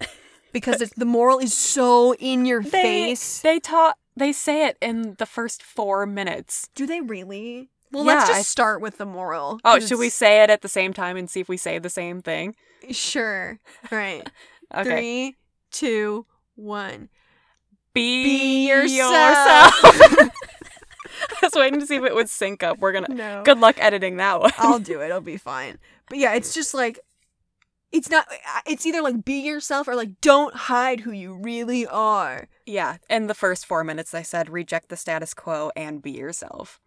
[0.53, 3.39] because it's the moral is so in your They face.
[3.41, 6.69] they taught they say it in the first 4 minutes.
[6.73, 7.69] Do they really?
[7.91, 9.59] Well, Yeah, let's just I- start with the moral.
[9.63, 11.89] Oh, should we say it at the same time and see if we say the
[11.89, 12.55] same thing?
[12.91, 13.59] Sure.
[13.91, 14.29] Right.
[14.75, 14.83] Okay.
[14.89, 15.35] Three,
[15.71, 17.09] two, one.
[17.93, 19.81] Be, Be yourself.
[19.83, 20.29] yourself.
[21.41, 22.79] I was waiting to see if it would sync up.
[22.79, 23.07] We're gonna.
[23.09, 23.43] No.
[23.43, 24.51] Good luck editing that one.
[24.57, 25.05] I'll do it.
[25.05, 25.77] It'll be fine.
[26.09, 26.99] But yeah, it's just like
[27.91, 28.27] it's not
[28.65, 32.49] it's either like be yourself or like don't hide who you really are.
[32.65, 36.79] Yeah, in the first four minutes, I said reject the status quo and be yourself.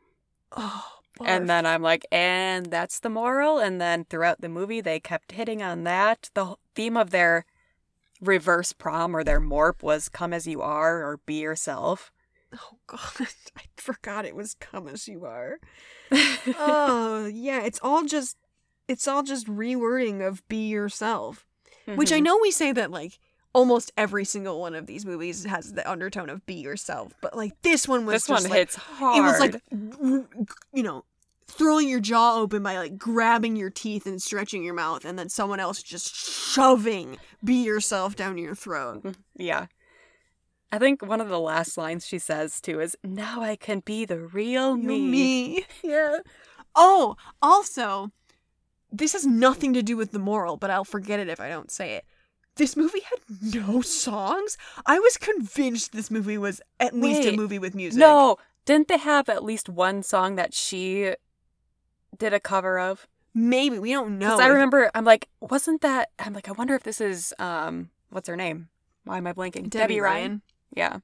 [0.57, 0.85] Oh,
[1.23, 3.59] And then I'm like, and that's the moral.
[3.59, 6.31] And then throughout the movie, they kept hitting on that.
[6.35, 7.45] The theme of their
[8.21, 12.11] reverse prom or their morp was come as you are or be yourself.
[12.55, 13.29] Oh god.
[13.57, 15.59] I forgot it was come as you are.
[16.59, 18.37] oh, yeah, it's all just
[18.89, 21.47] it's all just rewording of be yourself.
[21.87, 22.25] Which I Mhm.
[22.25, 23.19] know we say that like
[23.53, 27.53] almost every single one of these movies has the undertone of be yourself, but like
[27.63, 29.19] this one was this one like, hits hard.
[29.19, 29.63] it was like
[30.73, 31.05] you know
[31.47, 35.29] throwing your jaw open by like grabbing your teeth and stretching your mouth and then
[35.29, 39.21] someone else just shoving be yourself down your throat mm-hmm.
[39.37, 39.67] yeah.
[40.73, 44.05] I think one of the last lines she says too is, "Now I can be
[44.05, 46.19] the real me." me yeah
[46.77, 48.11] oh also
[48.93, 51.71] this has nothing to do with the moral but i'll forget it if i don't
[51.71, 52.05] say it
[52.61, 53.21] this movie had
[53.55, 58.37] no songs i was convinced this movie was at least a movie with music No,
[58.67, 61.15] didn't they have at least one song that she
[62.17, 63.07] did a cover of?
[63.35, 66.11] maybe we don't know Because I remember, I'm like, wasn't that?
[66.19, 68.69] I'm like, I wonder if this is um, what's her name?
[69.05, 69.71] Why am I blanking?
[69.71, 70.43] Debby, ryan.
[70.75, 70.99] Yeah.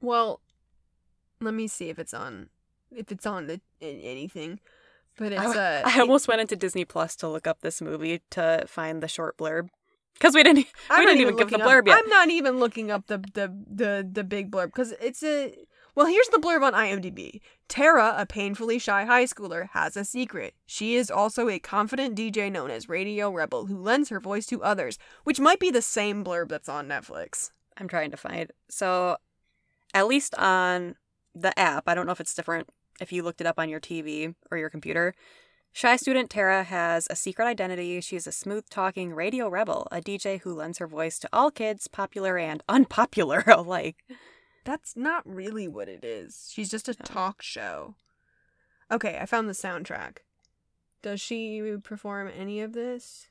[0.00, 0.40] Well,
[1.40, 2.48] let me see if it's on
[2.94, 4.60] if it's on the in anything.
[5.18, 8.22] But it's I, uh I almost went into Disney Plus to look up this movie
[8.30, 9.68] to find the short blurb
[10.18, 10.66] because we didn't.
[10.90, 11.98] I'm we didn't even give the looking up- blurb yet.
[11.98, 15.54] I'm not even looking up the the the the big blurb because it's a
[15.94, 16.06] well.
[16.06, 17.40] Here's the blurb on IMDb.
[17.68, 20.54] Tara, a painfully shy high schooler, has a secret.
[20.66, 24.62] She is also a confident DJ known as Radio Rebel who lends her voice to
[24.62, 27.50] others, which might be the same blurb that's on Netflix.
[27.76, 28.50] I'm trying to find.
[28.68, 29.18] So,
[29.94, 30.96] at least on
[31.34, 32.68] the app, I don't know if it's different
[33.00, 35.14] if you looked it up on your TV or your computer.
[35.72, 38.00] Shy student Tara has a secret identity.
[38.00, 41.86] She's a smooth talking radio rebel, a DJ who lends her voice to all kids,
[41.86, 44.04] popular and unpopular alike.
[44.64, 46.50] That's not really what it is.
[46.52, 47.04] She's just a Oh.
[47.04, 47.94] talk show.
[48.90, 50.18] Okay, I found the soundtrack.
[51.02, 53.28] Does she perform any of this?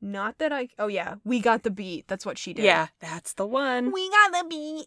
[0.00, 0.68] Not that I.
[0.78, 1.16] Oh, yeah.
[1.24, 2.08] We got the beat.
[2.08, 2.64] That's what she did.
[2.64, 3.92] Yeah, that's the one.
[3.92, 4.86] We got the beat.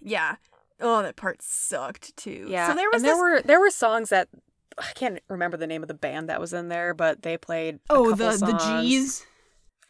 [0.00, 0.36] Yeah.
[0.80, 2.46] Oh, that part sucked too.
[2.48, 2.68] Yeah.
[2.68, 3.20] So there was and there this.
[3.20, 4.28] were there were songs that
[4.78, 7.78] I can't remember the name of the band that was in there, but they played
[7.88, 8.80] oh, the the.
[8.82, 9.24] G's.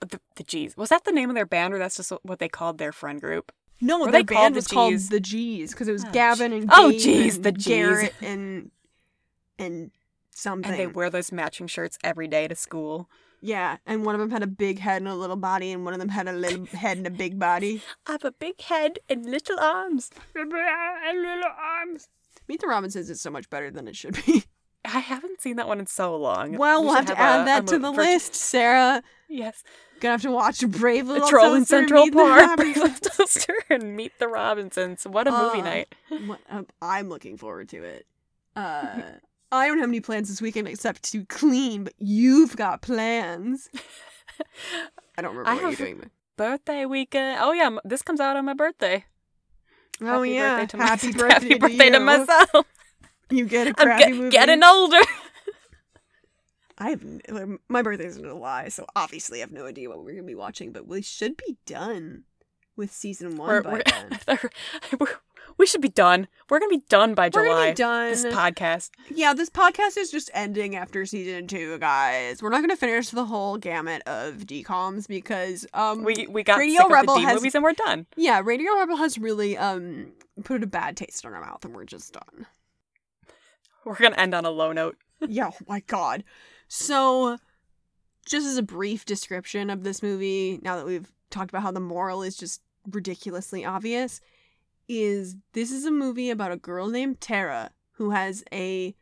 [0.01, 0.77] the, the G's.
[0.77, 3.21] Was that the name of their band, or that's just what they called their friend
[3.21, 3.53] group?
[3.81, 6.71] No, Were their band the was called the G's because it was Oh, Gavin and
[6.73, 7.65] Oh, geez, and the Gs.
[7.67, 8.71] Garrett and
[9.59, 9.91] and
[10.31, 10.71] something.
[10.71, 13.11] And they wear those matching shirts every day to school.
[13.43, 15.93] yeah, and one of them had a big head and a little body, and one
[15.95, 17.83] of them had a little head and a big body.
[18.07, 20.11] I have a big head and little arms.
[20.35, 22.09] and little arms.
[22.49, 24.45] Meet the Robinsons is so much better than it should be.
[24.87, 26.57] I haven't seen that one in so long.
[26.57, 29.03] Well, We we'll should have to a- add a that to the for- list, Sarah.
[29.29, 29.63] Yes.
[30.01, 32.41] Gonna have to watch Brave Little Troll in Central Meet the Park.
[32.41, 32.75] Robinsons.
[32.77, 35.07] Brave Little Toaster and Meet the Robinsons.
[35.07, 35.95] What a movie Uh, night.
[36.27, 38.07] What, um, I'm looking forward to it.
[38.55, 39.01] Uh,
[39.53, 43.69] I don't have any plans this weekend except to clean, but you've got plans.
[45.17, 46.11] I don't remember I what have- you're doing.
[46.37, 47.39] Birthday weekend.
[47.41, 49.07] Oh yeah, this comes out on my birthday.
[50.03, 51.93] Oh Happy yeah, birthday to happy my- birthday, happy birthday you.
[51.93, 52.67] to myself.
[53.31, 54.31] You get a I'm crappy get- movie.
[54.31, 54.99] getting older.
[56.79, 60.13] I have like, my birthday's in July, so obviously I have no idea what we're
[60.13, 62.25] gonna be watching, but we should be done
[62.77, 63.83] with season one We're- by we're-
[64.27, 64.39] then.
[65.01, 66.29] we're- should be done.
[66.51, 67.73] We're gonna be done by We're July.
[67.73, 68.11] done.
[68.11, 68.91] This podcast.
[69.11, 72.43] yeah, this podcast is just ending after season two, guys.
[72.43, 76.87] We're not gonna finish the whole gamut of decoms because um We we got Radio
[76.89, 78.07] Rebel of the D has- movies and we're done.
[78.17, 80.13] yeah, Radio Rebel has really um
[80.45, 82.47] put a bad taste in our mouth, and we're just done.
[83.87, 84.97] We're gonna end on a low note.
[85.29, 86.25] yeah, oh my god.
[86.67, 87.39] So,
[88.27, 91.81] just as a brief description of this movie, now that we've talked about how the
[91.81, 94.21] moral is just ridiculously obvious,
[94.89, 98.95] is this is a movie about a girl named Tara who has a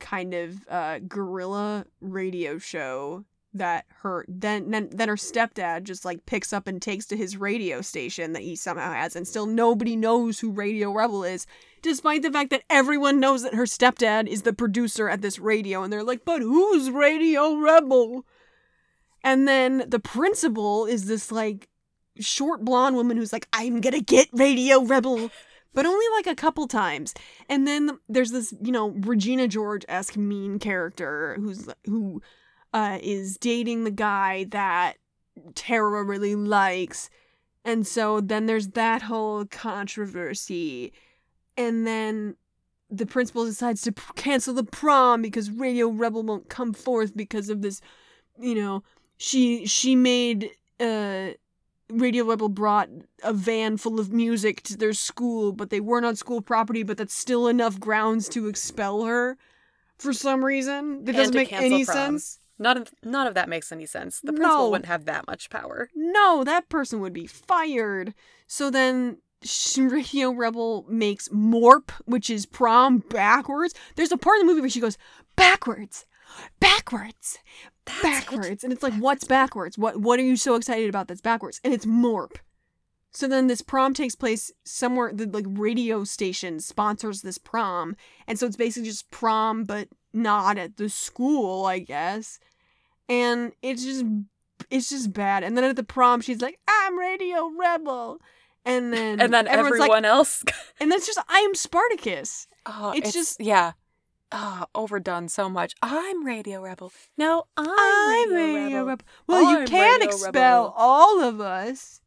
[0.00, 6.26] kind of uh, guerrilla radio show that her then then then her stepdad just like
[6.26, 9.94] picks up and takes to his radio station that he somehow has and still nobody
[9.94, 11.46] knows who Radio Rebel is
[11.84, 15.84] despite the fact that everyone knows that her stepdad is the producer at this radio
[15.84, 18.24] and they're like but who's Radio Rebel
[19.22, 21.68] and then the principal is this like
[22.18, 25.30] short blonde woman who's like I'm to get Radio Rebel
[25.72, 27.14] but only like a couple times
[27.48, 32.20] and then there's this you know Regina George-esque mean character who's who
[32.74, 34.96] uh, is dating the guy that
[35.54, 37.08] Tara really likes.
[37.64, 40.92] And so then there's that whole controversy.
[41.56, 42.36] And then
[42.90, 47.48] the principal decides to p- cancel the prom because Radio Rebel won't come forth because
[47.48, 47.80] of this,
[48.40, 48.82] you know,
[49.16, 51.28] she she made uh
[51.90, 52.88] Radio Rebel brought
[53.22, 56.96] a van full of music to their school, but they weren't on school property, but
[56.96, 59.36] that's still enough grounds to expel her
[59.98, 61.04] for some reason.
[61.04, 61.94] That And doesn't make any prom.
[61.96, 62.38] sense.
[62.58, 64.20] None of none of that makes any sense.
[64.20, 64.70] The principal No.
[64.70, 65.90] wouldn't have that much power.
[65.94, 68.14] no, that person would be fired.
[68.46, 69.18] So then
[69.76, 73.74] Radio Rebel makes Morp, which is prom backwards.
[73.96, 74.98] There's a part in the movie where she goes,
[75.36, 76.06] backwards,
[76.60, 77.38] backwards,
[77.84, 78.02] That's it.
[78.02, 78.64] backwards.
[78.64, 79.76] And it's like, what's backwards?
[79.78, 81.60] What what are you so excited about that's backwards?
[81.64, 82.36] And it's Morp.
[83.12, 87.94] So then this prom takes place somewhere the like radio station sponsors this prom.
[88.26, 92.40] And so it's basically just prom but not at the school, I guess.
[93.08, 94.04] And it's just
[94.70, 95.44] it's just bad.
[95.44, 98.20] And then at the prom she's like, I'm Radio Rebel.
[98.64, 100.42] And then And then everyone like, else.
[100.80, 102.46] and then it's just I am Spartacus.
[102.66, 103.72] Oh, It's it's, just- yeah.
[104.32, 105.74] Oh, overdone so much.
[105.82, 106.92] I'm Radio Rebel.
[107.16, 108.86] No, I'm, I'm Radio, Radio Rebel.
[108.86, 109.04] Rebel.
[109.28, 110.74] Well, you I'm can Radio expel Rebel.
[110.76, 112.00] all of us.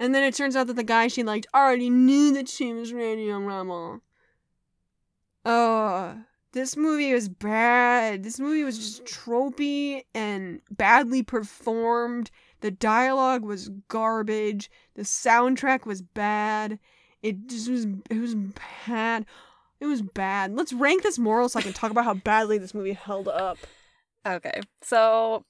[0.00, 2.92] And then it turns out that the guy she liked already knew that she was
[2.92, 4.00] Radio Rebel.
[5.44, 6.16] Oh,
[6.52, 8.22] this movie was bad.
[8.24, 12.30] This movie was just tropey and badly performed.
[12.62, 14.70] The dialogue was garbage.
[14.94, 16.78] The soundtrack was bad.
[17.20, 18.36] It just was it was
[18.86, 19.26] bad.
[19.80, 20.54] It was bad.
[20.54, 23.58] Let's rank this moral so I can talk about how badly this movie held up.
[24.24, 25.44] Okay, so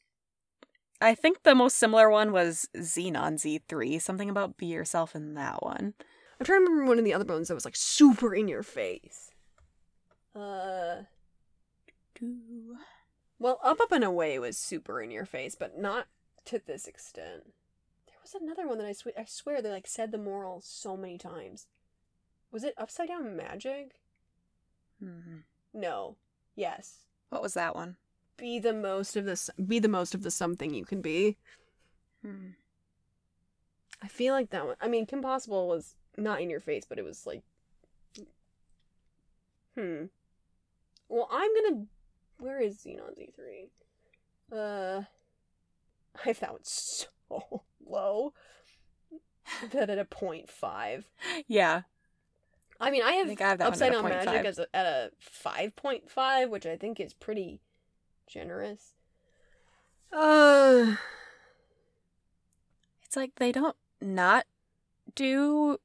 [1.02, 4.00] I think the most similar one was Xenon Z3.
[4.00, 5.92] Something about be yourself in that one.
[6.40, 8.62] I'm trying to remember one of the other ones that was like super in your
[8.62, 9.32] face.
[10.34, 11.02] Uh,
[13.38, 16.06] well, Up Up and Away was super in your face, but not
[16.46, 17.52] to this extent.
[18.06, 20.96] There was another one that I swear I swear they like said the moral so
[20.96, 21.66] many times.
[22.50, 23.92] Was it Upside Down Magic?
[25.02, 25.38] Hmm.
[25.72, 26.16] No.
[26.54, 27.06] Yes.
[27.30, 27.96] What was that one?
[28.36, 31.36] Be the most of the s- be the most of the something you can be.
[32.22, 32.50] Hmm.
[34.02, 34.76] I feel like that one.
[34.80, 37.42] I mean, Kim Possible was not in your face, but it was like,
[39.76, 40.04] hmm.
[41.08, 41.84] Well, I'm gonna.
[42.38, 43.68] Where is Xenon Z three?
[44.50, 45.02] Uh,
[46.26, 47.06] I found so
[47.86, 48.32] low.
[49.72, 51.04] That at a point five.
[51.48, 51.82] Yeah,
[52.80, 55.10] I mean, I have, think I have that Upside Down Magic as a, at a
[55.18, 57.60] five point five, which I think is pretty
[58.26, 58.94] generous.
[60.12, 60.96] Uh,
[63.04, 64.46] It's like they don't not
[65.14, 65.78] do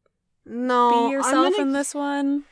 [0.46, 2.44] No, be yourself gonna, in this one,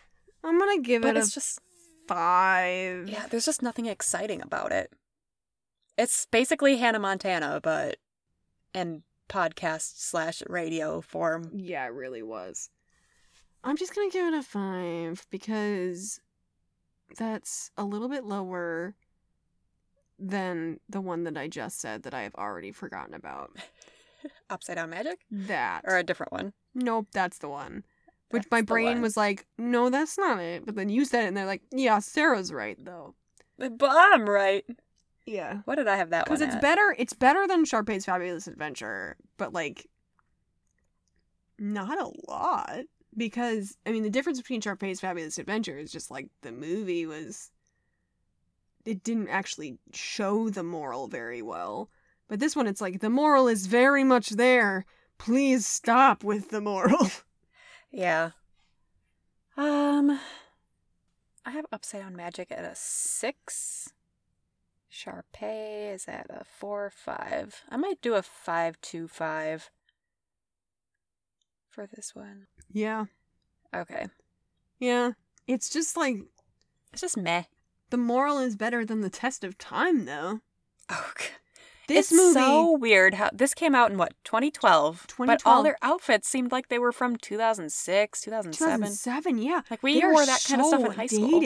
[0.44, 1.60] I'm gonna give but it it's a just
[2.08, 3.08] five.
[3.08, 3.28] yeah.
[3.30, 4.92] There's just nothing exciting about it.
[5.98, 7.98] It's basically Hannah Montana, but
[8.74, 11.50] in podcast slash radio form.
[11.54, 12.70] Yeah, it really was.
[13.64, 16.20] I'm just gonna give it a five because
[17.18, 18.96] that's a little bit lower
[20.20, 23.52] than the one that I just said that I have already forgotten about.
[24.50, 25.82] Upside down magic That.
[25.86, 26.54] or a different one.
[26.74, 27.84] Nope, that's the one.
[28.32, 30.66] Which That's my brain was like, no, that's not it.
[30.66, 33.14] But then you said it, and they're like, yeah, Sarah's right though.
[33.58, 34.66] But I'm right.
[35.26, 35.60] Yeah.
[35.66, 36.38] What did I have that one?
[36.38, 36.62] Because it's at?
[36.62, 36.96] better.
[36.98, 39.88] It's better than Sharpay's Fabulous Adventure, but like,
[41.58, 42.82] not a lot.
[43.18, 47.52] Because I mean, the difference between Sharpay's Fabulous Adventure is just like the movie was.
[48.86, 51.90] It didn't actually show the moral very well,
[52.28, 54.86] but this one, it's like the moral is very much there.
[55.18, 57.10] Please stop with the moral.
[57.92, 58.32] Yeah.
[59.56, 60.20] Um,
[61.46, 63.94] I have upside down magic at a six.
[64.96, 67.64] Sharpay is at a four five.
[67.70, 69.70] I might do a five two five
[71.70, 72.48] for this one.
[72.72, 73.06] yeah,
[73.76, 74.08] Okay,
[74.80, 75.12] yeah.
[75.48, 76.16] It's just like
[76.94, 77.44] it's just meh.
[77.90, 80.40] the moral is better than the test of time, though.
[80.90, 81.12] Oh,
[81.88, 82.34] This it's movie.
[82.34, 86.52] so weird how this came out in what 2012, 2012, but all their outfits seemed
[86.52, 88.76] like they were from 2006, 2007.
[88.80, 89.62] 2007, yeah.
[89.70, 91.42] Like we They're wore that kind of stuff in so high school.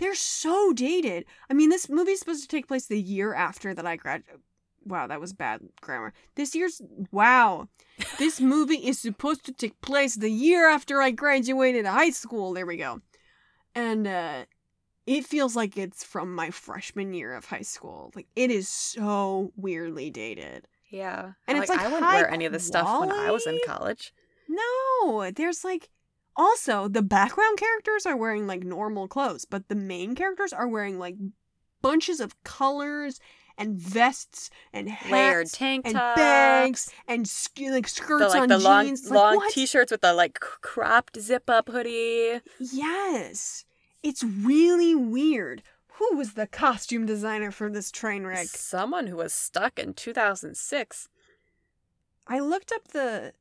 [0.00, 1.26] They're so dated.
[1.50, 4.40] I mean, this movie's supposed to take place the year after that I graduated.
[4.86, 6.14] Wow, that was bad grammar.
[6.36, 6.80] This year's
[7.12, 7.68] wow.
[8.18, 12.54] This movie is supposed to take place the year after I graduated high school.
[12.54, 13.02] There we go.
[13.74, 14.46] And uh
[15.06, 18.10] it feels like it's from my freshman year of high school.
[18.16, 20.66] Like it is so weirdly dated.
[20.88, 23.46] Yeah, And like, it's, like, I wouldn't wear any of this stuff when I was
[23.46, 24.12] in college.
[24.48, 25.90] No, there's like
[26.40, 30.98] also the background characters are wearing like normal clothes, but the main characters are wearing
[30.98, 31.16] like
[31.82, 33.20] bunches of colors
[33.58, 36.16] and vests and hats Layered tank and tops.
[36.18, 39.10] bags and sk- like skirts the like on the long jeans.
[39.10, 39.52] Like, long what?
[39.52, 42.40] t-shirts with the like cropped zip up hoodie.
[42.58, 43.64] Yes,
[44.02, 45.62] it's really weird.
[45.94, 48.46] Who was the costume designer for this train wreck?
[48.46, 51.08] Someone who was stuck in 2006.
[52.26, 53.34] I looked up the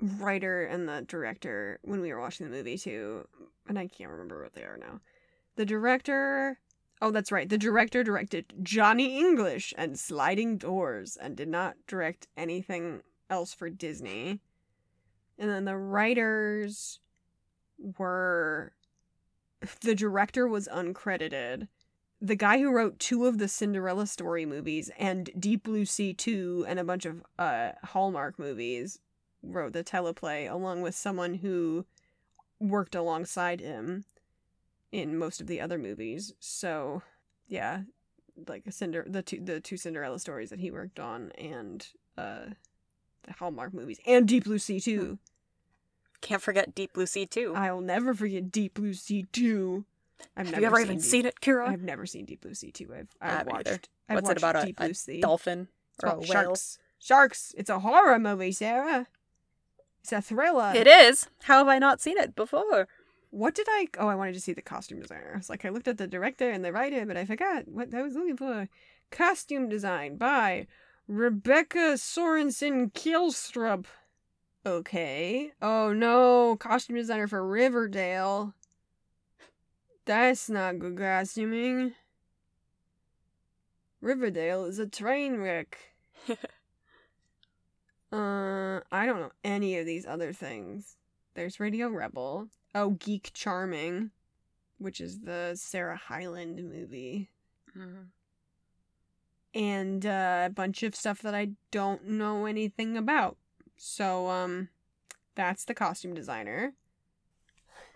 [0.00, 3.26] writer and the director when we were watching the movie too,
[3.68, 5.00] and I can't remember what they are now.
[5.56, 6.58] The director,
[7.00, 7.48] oh, that's right.
[7.48, 13.70] The director directed Johnny English and Sliding Doors and did not direct anything else for
[13.70, 14.40] Disney.
[15.38, 17.00] And then the writers
[17.98, 18.72] were
[19.80, 21.68] the director was uncredited.
[22.20, 26.66] The guy who wrote two of the Cinderella story movies and Deep Blue Sea 2
[26.68, 29.00] and a bunch of uh, Hallmark movies
[29.46, 31.86] wrote the teleplay along with someone who
[32.60, 34.04] worked alongside him
[34.92, 36.32] in most of the other movies.
[36.40, 37.02] So,
[37.48, 37.82] yeah,
[38.48, 41.86] like Cinder the two the two Cinderella stories that he worked on and
[42.18, 42.46] uh
[43.22, 45.18] the Hallmark movies and Deep Blue Sea too.
[46.20, 47.52] Can't forget Deep Blue Sea too.
[47.54, 49.84] I'll never forget Deep Blue Sea 2.
[50.36, 51.68] I've Have never you ever seen even Deep- seen it, Kira?
[51.68, 52.94] I've never seen Deep Blue Sea 2.
[52.94, 53.68] I've, I've watched.
[53.68, 53.78] either.
[54.08, 54.64] I've What's it about?
[54.64, 55.20] Deep a Blue Sea.
[55.20, 56.24] dolphin It's or a whale?
[56.26, 56.78] sharks.
[56.98, 57.54] Sharks.
[57.58, 59.06] It's a horror movie, Sarah.
[60.06, 60.70] It's a thriller.
[60.72, 61.26] It is.
[61.42, 62.86] How have I not seen it before?
[63.30, 63.88] What did I?
[63.98, 65.34] Oh, I wanted to see the costume designer.
[65.36, 68.02] It's like, I looked at the director and the writer, but I forgot what I
[68.02, 68.68] was looking for.
[69.10, 70.68] Costume design by
[71.08, 73.86] Rebecca Sorensen Kielstrup.
[74.64, 75.50] Okay.
[75.60, 78.54] Oh no, costume designer for Riverdale.
[80.04, 81.94] That's not good costuming.
[84.00, 85.76] Riverdale is a train wreck.
[88.12, 90.96] Uh, I don't know any of these other things.
[91.34, 92.48] There's Radio Rebel.
[92.74, 94.10] Oh, Geek Charming,
[94.78, 97.30] which is the Sarah Hyland movie.
[97.76, 98.06] Mhm.
[99.54, 103.36] And uh, a bunch of stuff that I don't know anything about.
[103.76, 104.68] So, um,
[105.34, 106.74] that's the costume designer.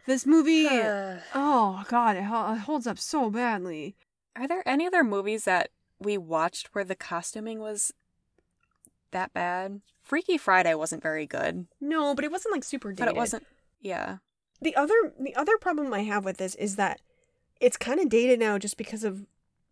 [0.07, 0.67] This movie.
[1.35, 3.95] Oh, God, it, it holds up so badly.
[4.37, 7.93] are there any other movies that we watched where the costuming was
[9.11, 9.81] that bad?
[10.11, 12.99] Freaky Friday wasn't very good, No, but it wasn't like super dated.
[12.99, 13.47] but it wasn't.
[13.81, 14.19] Yeah.
[14.61, 17.01] the other the other problem I have with this is that
[17.61, 19.25] it's kind of dated now just because of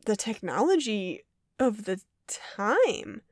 [0.06, 1.24] the technology
[1.58, 3.22] of the time.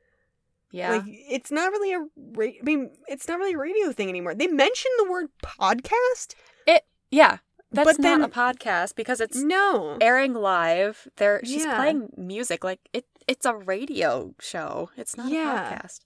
[0.71, 0.91] Yeah.
[0.97, 1.99] Like it's not really a
[2.35, 4.35] ra- I mean it's not really a radio thing anymore.
[4.35, 6.35] They mention the word podcast.
[6.67, 7.37] It yeah.
[7.71, 9.97] That's but not then- a podcast because it's No.
[10.01, 11.07] airing live.
[11.15, 11.75] There she's Yeah.
[11.77, 14.89] playing music like it it's a radio show.
[14.97, 15.71] It's not Yeah.
[15.71, 16.01] a podcast.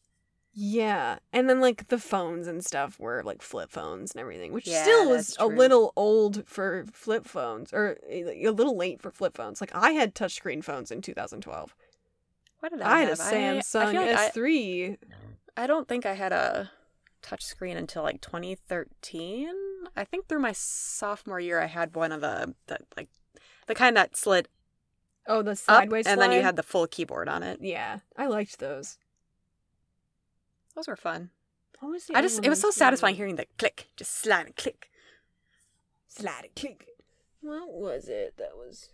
[0.54, 4.68] Yeah, and then like the phones and stuff were like flip phones and everything, which
[4.68, 9.02] Yeah, still was a little old for flip phones, or eh, a a little late
[9.02, 9.62] for flip phones.
[9.62, 11.74] Like I had touchscreen phones in 2012.
[12.60, 13.20] What did I, I, had a have?
[13.22, 14.98] I- Samsung I, feel like I- S3.
[15.58, 16.72] I don't think I had a
[17.24, 19.50] touchscreen until like 2013.
[19.96, 23.10] I think through my sophomore year, I had one of the, the like
[23.68, 24.48] the kind that slid
[25.28, 27.60] Oh, the up, sideways and then you had the full keyboard on it.
[27.62, 28.98] Yeah, I liked those.
[30.76, 31.32] Those were fun.
[31.80, 34.56] What was the I just it was so satisfying hearing the click, just slide and
[34.56, 34.90] click.
[36.08, 36.88] Slide and click.
[37.42, 38.90] What was it that was?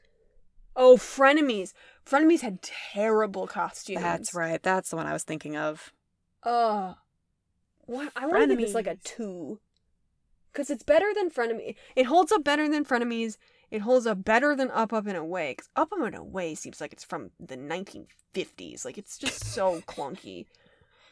[0.75, 1.73] Oh, frenemies.
[2.05, 3.99] Frenemies had terrible costumes.
[4.01, 4.61] That's right.
[4.61, 5.91] That's the one I was thinking of.
[6.43, 6.93] Uh,
[7.81, 8.11] what?
[8.15, 9.59] I want to give this like a two,
[10.53, 11.75] because it's better than frenemy.
[11.95, 13.37] It holds up better than frenemies.
[13.69, 15.55] It holds up better than Up Up and Away.
[15.55, 18.85] 'cause Up Up and Away seems like it's from the 1950s.
[18.85, 20.45] Like it's just so clunky.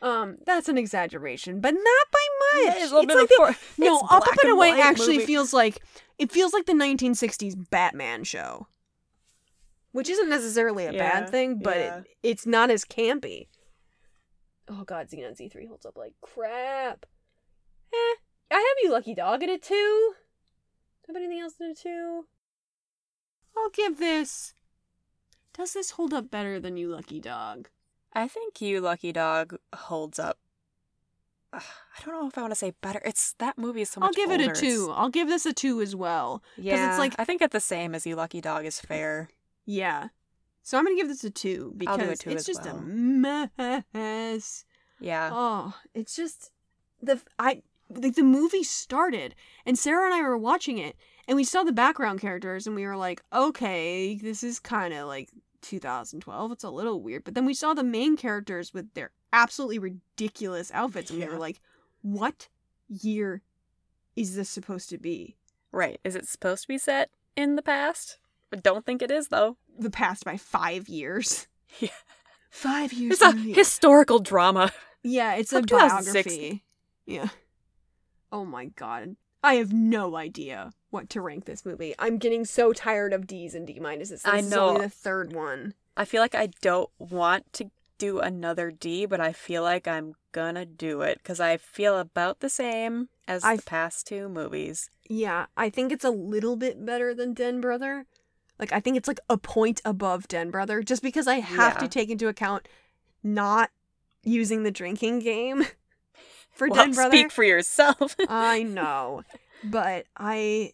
[0.05, 2.19] Um, that's an exaggeration, but not by
[2.63, 2.75] much.
[2.77, 5.25] Yeah, it's a little bit like the- no, it's Up Up and Away actually movie.
[5.25, 5.79] feels like
[6.19, 8.67] it feels like the 1960s Batman show,
[9.93, 11.97] which isn't necessarily a Yeah, bad thing, but yeah.
[11.97, 13.47] it, it's not as campy.
[14.69, 17.05] Oh god, Zenon Z3 holds up like crap.
[17.91, 18.15] Eh,
[18.51, 20.13] I have you Lucky Dog at a two.
[21.07, 22.25] Have anything else at a two?
[23.57, 24.53] I'll give this.
[25.53, 27.69] Does this hold up better than you Lucky Dog?
[28.15, 30.37] I think you Lucky Dog holds up.
[31.53, 33.01] Ugh, I don't know if I want to say better.
[33.05, 34.91] It's that movie is so much I'll give it a two.
[34.95, 36.41] I'll give this a two as well.
[36.57, 39.29] Yeah, it's like- I think at the same as you Lucky Dog is fair.
[39.65, 40.09] Yeah.
[40.63, 42.77] So I'm gonna give this a two because a two it's just well.
[42.77, 44.65] a mess.
[44.99, 45.29] Yeah.
[45.31, 46.51] Oh, it's just
[47.01, 49.35] the I like the movie started
[49.65, 50.95] and Sarah and I were watching it
[51.27, 55.07] and we saw the background characters and we were like, okay, this is kind of
[55.07, 55.29] like
[55.69, 56.51] 2012.
[56.51, 60.71] It's a little weird, but then we saw the main characters with their absolutely ridiculous
[60.73, 61.59] outfits and we were like,
[62.01, 62.47] what
[62.87, 63.41] year
[64.15, 65.35] is this supposed to be?
[65.71, 65.99] Right.
[66.03, 68.19] Is it supposed to be set in the past?
[68.53, 69.57] I don't think it is though.
[69.77, 71.47] The past by five years.
[71.79, 71.89] Yeah.
[72.51, 73.19] Five years.
[73.19, 74.71] It's a the- historical drama.
[75.03, 76.63] Yeah, it's a biography.
[77.05, 77.27] Yeah.
[78.31, 79.17] Oh my god.
[79.45, 81.93] I have no idea what to rank this movie.
[81.99, 84.09] I'm getting so tired of D's and D minuses.
[84.09, 84.81] This I is only know.
[84.83, 85.73] the third one.
[85.95, 90.15] I feel like I don't want to do another D, but I feel like I'm
[90.33, 94.89] gonna do it because I feel about the same as I- the past two movies.
[95.07, 98.05] Yeah, I think it's a little bit better than Den Brother.
[98.59, 101.87] Like I think it's like a point above Den Brother just because I have to
[101.87, 102.67] take into account
[103.23, 103.69] not
[104.23, 105.65] using the drinking game
[106.55, 107.15] for Well, Den Brother.
[107.15, 108.15] speak for yourself.
[108.29, 109.23] I know,
[109.63, 110.73] but I,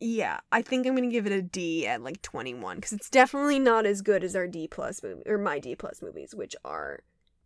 [0.00, 3.58] yeah, I think I'm gonna give it a D at like 21 because it's definitely
[3.58, 7.00] not as good as our D plus movie or my D plus movies, which are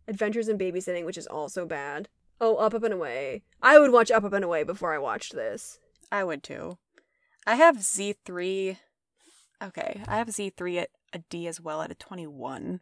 [0.07, 2.09] Adventures in Babysitting, which is also bad.
[2.41, 3.43] Oh, Up Up and Away.
[3.61, 5.77] I would watch Up Up and Away before I watched this.
[6.11, 6.77] I would too.
[7.45, 8.77] I have Z3.
[9.61, 12.79] Okay, I have Z3 at a D as well at a 21.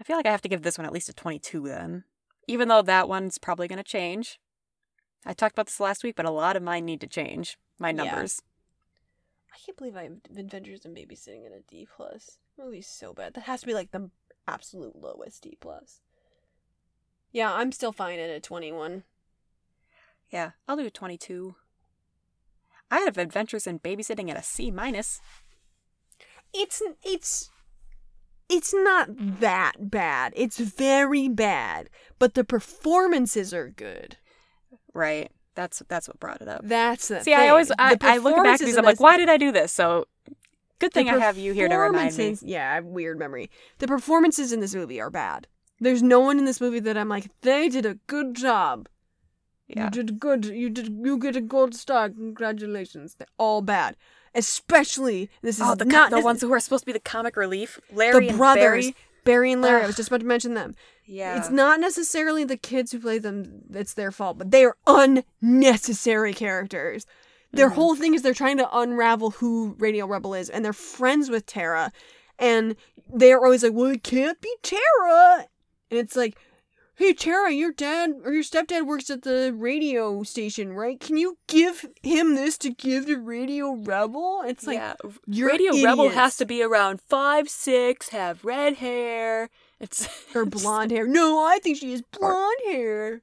[0.00, 2.04] I feel like I have to give this one at least a 22 then.
[2.48, 4.40] Even though that one's probably going to change.
[5.24, 7.56] I talked about this last week, but a lot of mine need to change.
[7.78, 8.04] My Yeah.
[8.04, 8.42] numbers.
[9.54, 12.38] I can't believe I have Adventures in Babysitting at a D plus.
[12.58, 13.34] Movie's so bad.
[13.34, 14.10] That has to be like the
[14.46, 16.00] absolute lowest D plus.
[17.30, 19.04] Yeah, I'm still fine at a 21.
[20.30, 21.54] Yeah, I'll do a 22.
[22.90, 25.20] I have Adventures in Babysitting at a C minus.
[26.54, 27.50] it's it's
[28.48, 29.08] it's not
[29.40, 30.32] that bad.
[30.36, 34.16] It's very bad, but the performances are good.
[34.94, 35.30] Right.
[35.54, 36.60] That's that's what brought it up.
[36.62, 37.72] That's the See, I always.
[37.78, 38.76] I, I look back at these.
[38.76, 39.72] I'm like, why did I do this?
[39.72, 40.06] So
[40.78, 42.36] good thing I have you here to remind me.
[42.42, 43.50] Yeah, I have weird memory.
[43.78, 45.48] The performances in this movie are bad.
[45.80, 48.88] There's no one in this movie that I'm like, they did a good job.
[49.66, 49.84] Yeah.
[49.84, 50.44] You did good.
[50.44, 50.88] You did.
[51.04, 52.08] You get a gold star.
[52.08, 53.16] Congratulations.
[53.16, 53.96] They're all bad.
[54.34, 57.36] Especially this is Oh, the not the ones who are supposed to be the comic
[57.36, 58.96] relief, Larry the and brothers, Barry.
[59.24, 59.82] Barry and Larry.
[59.82, 60.74] I was just about to mention them.
[61.10, 64.76] Yeah, It's not necessarily the kids who play them it's their fault, but they are
[64.86, 67.06] unnecessary characters.
[67.52, 67.74] Their Mhm.
[67.74, 71.46] whole thing is they're trying to unravel who Radio Rebel is, and they're friends with
[71.46, 71.92] Tara,
[72.38, 72.76] and
[73.12, 75.46] they're always like, "Well, it can't be Tara,"
[75.90, 76.36] and it's like,
[76.96, 81.00] "Hey, Tara, your dad or your stepdad works at the radio station, right?
[81.00, 84.94] Can you give him this to give to Radio Rebel?" It's like, yeah.
[85.26, 89.48] Radio Rebel has to be around five six, have red hair.
[89.80, 91.06] It's or blonde hair.
[91.06, 93.22] No, I think she has blonde hair.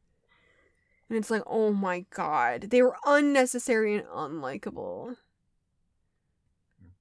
[1.10, 5.18] And it's like, oh my god, they were unnecessary and unlikable.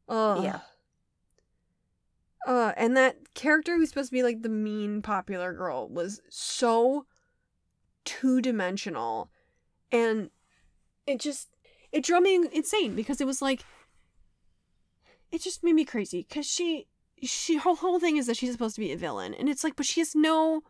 [0.08, 0.44] Ugh.
[0.44, 0.60] Yeah.
[2.46, 7.06] Uh, and that character who's supposed to be like the mean popular girl was so
[8.04, 9.30] two dimensional,
[9.90, 10.28] and
[11.06, 11.48] it just
[11.90, 13.64] it drove me insane because it was like
[15.32, 16.86] it just made me crazy because she
[17.26, 19.76] she her whole thing is that she's supposed to be a villain, and it's like,
[19.76, 20.62] but she has no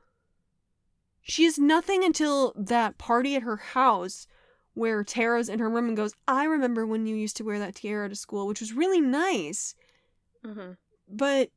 [1.25, 4.27] she has nothing until that party at her house
[4.75, 7.77] where Tara's in her room and goes, I remember when you used to wear that
[7.77, 9.75] tiara to school, which was really nice.
[10.45, 10.73] Mm-hmm.
[11.09, 11.49] But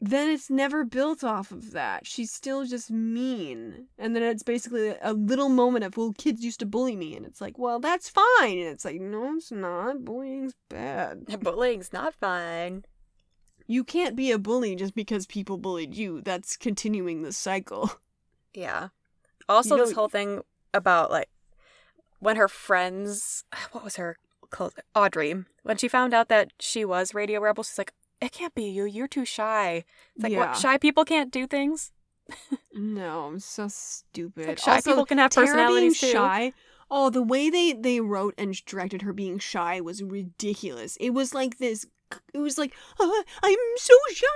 [0.00, 2.06] then it's never built off of that.
[2.06, 3.86] She's still just mean.
[3.98, 7.16] And then it's basically a little moment of, well, kids used to bully me.
[7.16, 8.58] And it's like, well, that's fine.
[8.58, 10.04] And it's like, no, it's not.
[10.04, 11.26] Bullying's bad.
[11.40, 12.84] Bullying's not fine.
[13.66, 16.20] You can't be a bully just because people bullied you.
[16.20, 17.90] That's continuing the cycle.
[18.54, 18.88] Yeah.
[19.48, 20.42] Also, You this whole thing
[20.74, 21.30] about like
[22.18, 24.18] when her friends, what was her
[24.50, 24.72] close?
[24.94, 28.64] Audrey, when she found out that she was Radio Rebel, she's like, "It can't be
[28.64, 28.84] you.
[28.84, 29.84] You're too shy."
[30.14, 30.48] It's like, Yeah.
[30.50, 30.56] what?
[30.58, 31.92] Shy people can't do things.
[32.74, 34.48] No, I'm so stupid.
[34.48, 36.18] Like, shy also, people can have Tara personalities being too.
[36.18, 36.52] shy.
[36.90, 40.96] Oh, the way they they wrote and directed her being shy was ridiculous.
[41.00, 41.86] It was like this.
[42.34, 44.26] It was like, uh, I'm so shy.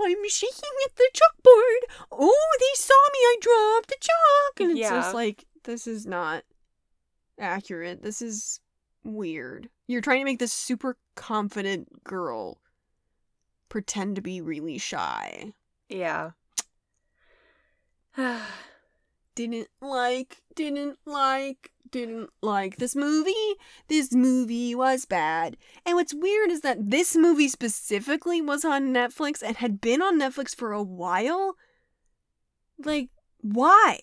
[0.00, 2.06] I'm shaking at the chalkboard.
[2.12, 3.18] Oh, they saw me.
[3.18, 4.90] I dropped the chalk, and it's Yeah.
[5.00, 6.44] just like this is not
[7.38, 8.02] accurate.
[8.02, 8.60] This is
[9.04, 9.68] weird.
[9.86, 12.60] You're trying to make this super confident girl
[13.68, 15.52] pretend to be really shy.
[15.88, 16.30] Yeah.
[19.38, 23.54] didn't like, didn't like, didn't like this movie.
[23.86, 25.56] This movie was bad.
[25.86, 30.18] And what's weird is that this movie specifically was on Netflix and had been on
[30.18, 31.54] Netflix for a while.
[32.84, 33.10] Like,
[33.40, 34.00] why?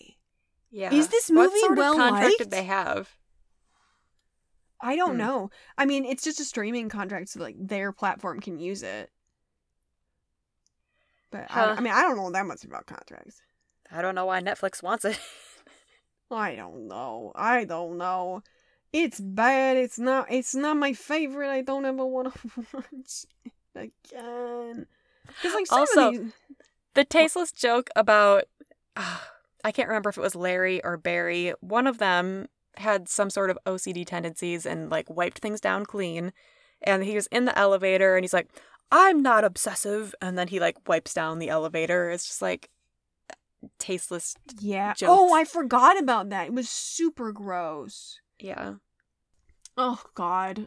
[0.70, 0.92] yeah.
[0.92, 2.38] Is this movie what sort of contract liked?
[2.38, 3.10] did they have?
[4.80, 5.18] I don't Hmm.
[5.18, 5.50] know.
[5.76, 9.10] I mean, it's just a streaming contract, so like their platform can use it.
[11.30, 13.42] But I, I mean, I don't know that much about contracts.
[13.92, 15.18] I don't know why Netflix wants it.
[16.30, 17.32] I don't know.
[17.34, 18.42] I don't know.
[18.92, 19.76] It's bad.
[19.76, 20.26] It's not.
[20.30, 21.50] It's not my favorite.
[21.50, 24.86] I don't ever want to watch it again.
[25.44, 26.32] Like Also- these,
[26.94, 28.44] The tasteless joke about
[28.96, 29.28] ah,
[29.64, 31.52] I can't remember if it was Larry or Barry.
[31.60, 36.32] One of them had some sort of OCD tendencies and like wiped things down clean.
[36.82, 38.48] And he was in the elevator and he's like,
[38.92, 40.14] I'm not obsessive.
[40.20, 42.10] And then he like wipes down the elevator.
[42.10, 42.68] It's just like
[43.78, 44.34] tasteless.
[44.60, 44.94] yeah.
[44.94, 45.10] jokes.
[45.12, 46.46] Oh, I forgot about that.
[46.48, 48.20] It was super gross.
[48.38, 48.74] Yeah.
[49.76, 50.66] Oh God.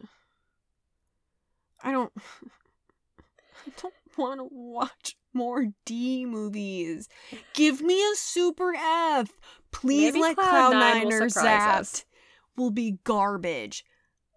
[1.84, 2.12] I don't.
[3.68, 7.08] I don't want to watch more D movies.
[7.54, 9.30] Give me a super F.
[9.72, 12.06] Please Maybe let Cloud Cloud Nine or Zapped us.
[12.58, 13.84] will be garbage.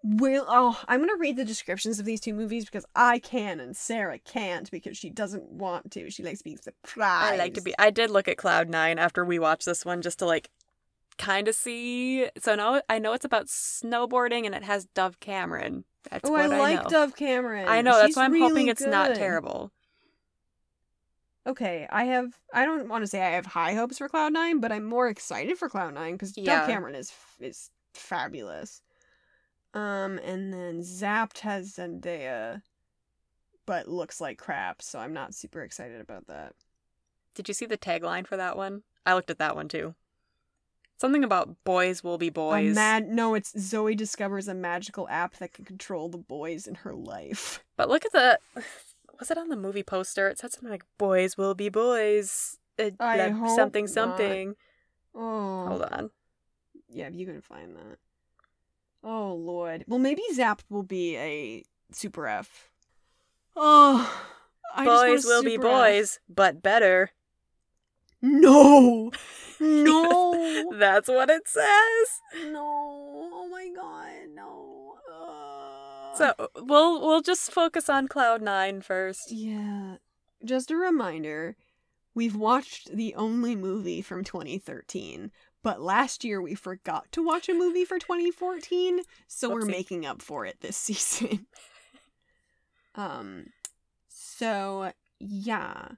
[0.05, 3.75] Will oh, I'm gonna read the descriptions of these two movies because I can and
[3.75, 6.09] Sarah can't because she doesn't want to.
[6.09, 7.33] She likes to be surprised.
[7.33, 7.73] I like to be.
[7.79, 10.49] I did look at Cloud Nine after we watched this one just to like
[11.17, 12.27] kind of see.
[12.37, 15.85] So now I know it's about snowboarding and it has Dove Cameron.
[16.11, 16.89] That's Oh, I I, like know.
[16.89, 17.69] Dove Cameron.
[17.69, 17.93] I know.
[17.95, 19.71] That's She's why I'm really hoping it's not terrible.
[21.47, 22.33] Okay, I have.
[22.53, 25.07] I don't want to say I have high hopes for Cloud Nine, but I'm more
[25.07, 26.59] excited for Cloud Nine because Yeah.
[26.59, 28.81] Dove Cameron is is fabulous.
[29.73, 32.61] Um, and then Zapped has Zendaya,
[33.65, 36.53] but looks like crap, so I'm not super excited about that.
[37.35, 38.83] Did you see the tagline for that one?
[39.05, 39.95] I looked at that one too.
[40.97, 42.75] Something about boys will be boys.
[42.75, 46.93] mad no, it's Zoe discovers a magical app that can control the boys in her
[46.93, 47.63] life.
[47.77, 48.39] but look at the.
[49.19, 50.27] Was it on the movie poster?
[50.29, 53.93] It said something like "Boys will be boys." Uh, I blah- hope something not.
[53.93, 54.55] something.
[55.15, 56.09] Oh, Hold on.
[56.89, 57.97] yeah, you can find that.
[59.03, 59.83] Oh lord.
[59.87, 62.69] Well, maybe Zapped will be a super F.
[63.55, 64.23] Oh,
[64.75, 65.73] I boys a will be super F.
[65.73, 67.11] boys, but better.
[68.21, 69.11] No,
[69.59, 72.21] no, That's what it says.
[72.51, 73.29] no.
[73.33, 74.95] Oh my god, no.
[75.13, 79.31] Uh, So we'll we'll just focus on Cloud Nine first.
[79.31, 79.97] yeah,
[80.45, 81.57] just a reminder.
[82.15, 85.31] We've watched the only movie from 2013,
[85.63, 90.21] but last year we forgot to watch a movie for 2014, so we're making up
[90.21, 91.47] for it this season.
[92.95, 93.47] um,
[94.09, 95.89] so yeah,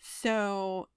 [0.00, 0.88] so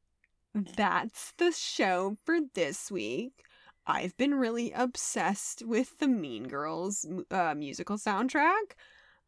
[0.54, 3.44] that's the show for this week.
[3.86, 8.76] I've been really obsessed with the Mean Girls uh, musical soundtrack.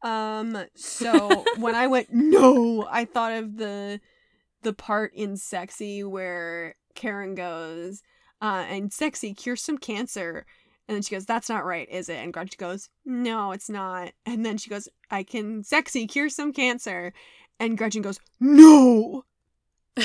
[0.02, 4.02] Um, so when I went no, I thought of the
[4.62, 8.02] the part in Sexy where Karen goes,
[8.42, 10.46] uh, and Sexy cures some cancer.
[10.88, 12.18] And then she goes, That's not right, is it?
[12.18, 14.12] And Gretchen goes, No, it's not.
[14.26, 17.14] And then she goes, I can sexy cure some cancer.
[17.60, 19.26] And Gretchen goes, "No."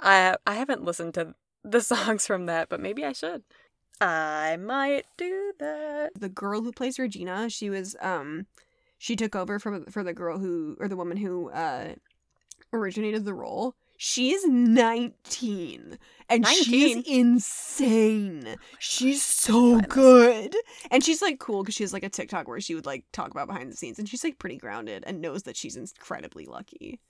[0.00, 1.34] I I haven't listened to
[1.64, 3.42] the songs from that, but maybe I should.
[4.00, 6.12] I might do that.
[6.14, 8.46] The girl who plays Regina, she was um
[8.98, 11.94] she took over for for the girl who or the woman who uh
[12.72, 13.74] originated the role.
[14.00, 18.56] She is 19 and oh she's insane.
[18.78, 20.54] She's so good.
[20.90, 23.32] And she's like cool because she has like a TikTok where she would like talk
[23.32, 27.00] about behind the scenes and she's like pretty grounded and knows that she's incredibly lucky.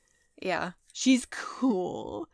[0.41, 0.72] Yeah.
[0.95, 2.26] She's cool.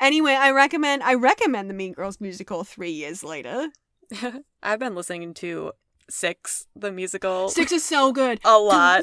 [0.00, 3.68] Anyway, I recommend I recommend the Mean Girls musical 3 years later.
[4.64, 5.72] I've been listening to
[6.10, 8.40] Six, the musical, Six is so good.
[8.44, 9.02] a lot.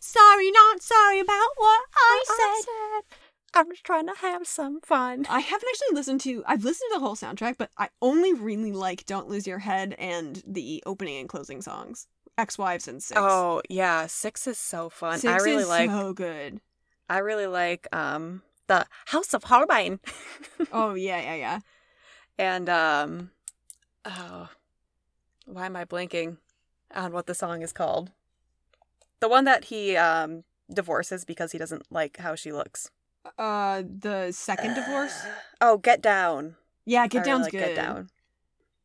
[0.00, 3.03] Sorry, not sorry about what I said.
[3.54, 5.26] I'm just trying to have some fun.
[5.28, 6.42] I haven't actually listened to.
[6.46, 9.94] I've listened to the whole soundtrack, but I only really like "Don't Lose Your Head"
[9.98, 13.20] and the opening and closing songs, "Ex-Wives" and Six.
[13.20, 15.18] Oh yeah, Six is so fun.
[15.18, 15.90] Six I really is like.
[15.90, 16.60] so good.
[17.08, 20.00] I really like um the Haus of Holbein,
[20.72, 21.58] Oh yeah, yeah, yeah.
[22.38, 23.30] and um
[24.04, 24.48] oh,
[25.46, 26.38] why am I blanking
[26.94, 28.10] on what the song is called?
[29.20, 32.90] The one that he um divorces because he doesn't like how she looks.
[33.38, 35.18] Uh, the second divorce.
[35.60, 36.56] Oh, Get Down.
[36.84, 37.58] Yeah, I Get really Down's like good.
[37.60, 38.08] Get Down.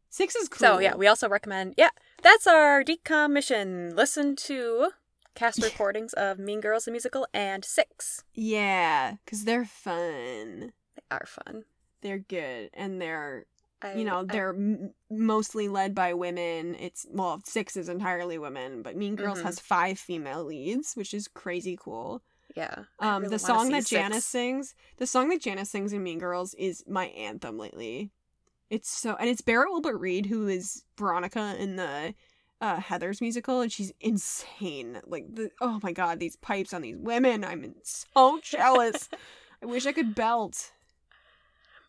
[0.09, 0.59] Six is cool.
[0.59, 1.73] So yeah, we also recommend.
[1.77, 1.89] Yeah,
[2.23, 3.95] that's our decom mission.
[3.95, 4.91] Listen to
[5.35, 8.23] cast recordings of Mean Girls the musical and Six.
[8.33, 10.71] yeah, because they're fun.
[10.95, 11.65] They are fun.
[12.01, 13.45] They're good, and they're
[13.81, 18.37] I, you know I- they're m- mostly led by women it's well six is entirely
[18.37, 19.43] women but mean girls Mhm.
[19.43, 22.21] has five female leads which is crazy cool
[22.55, 22.83] yeah.
[22.99, 24.25] Um really the song that Janis Six.
[24.25, 28.11] sings the song that Janis sings in mean girls is my anthem lately
[28.69, 32.13] it's so and it's Barrett Wilbert Weed who is veronica in the
[32.61, 36.97] uh heather's musical and she's insane like the oh my god these pipes on these
[36.97, 39.07] women i'm so jealous
[39.63, 40.71] i wish i could belt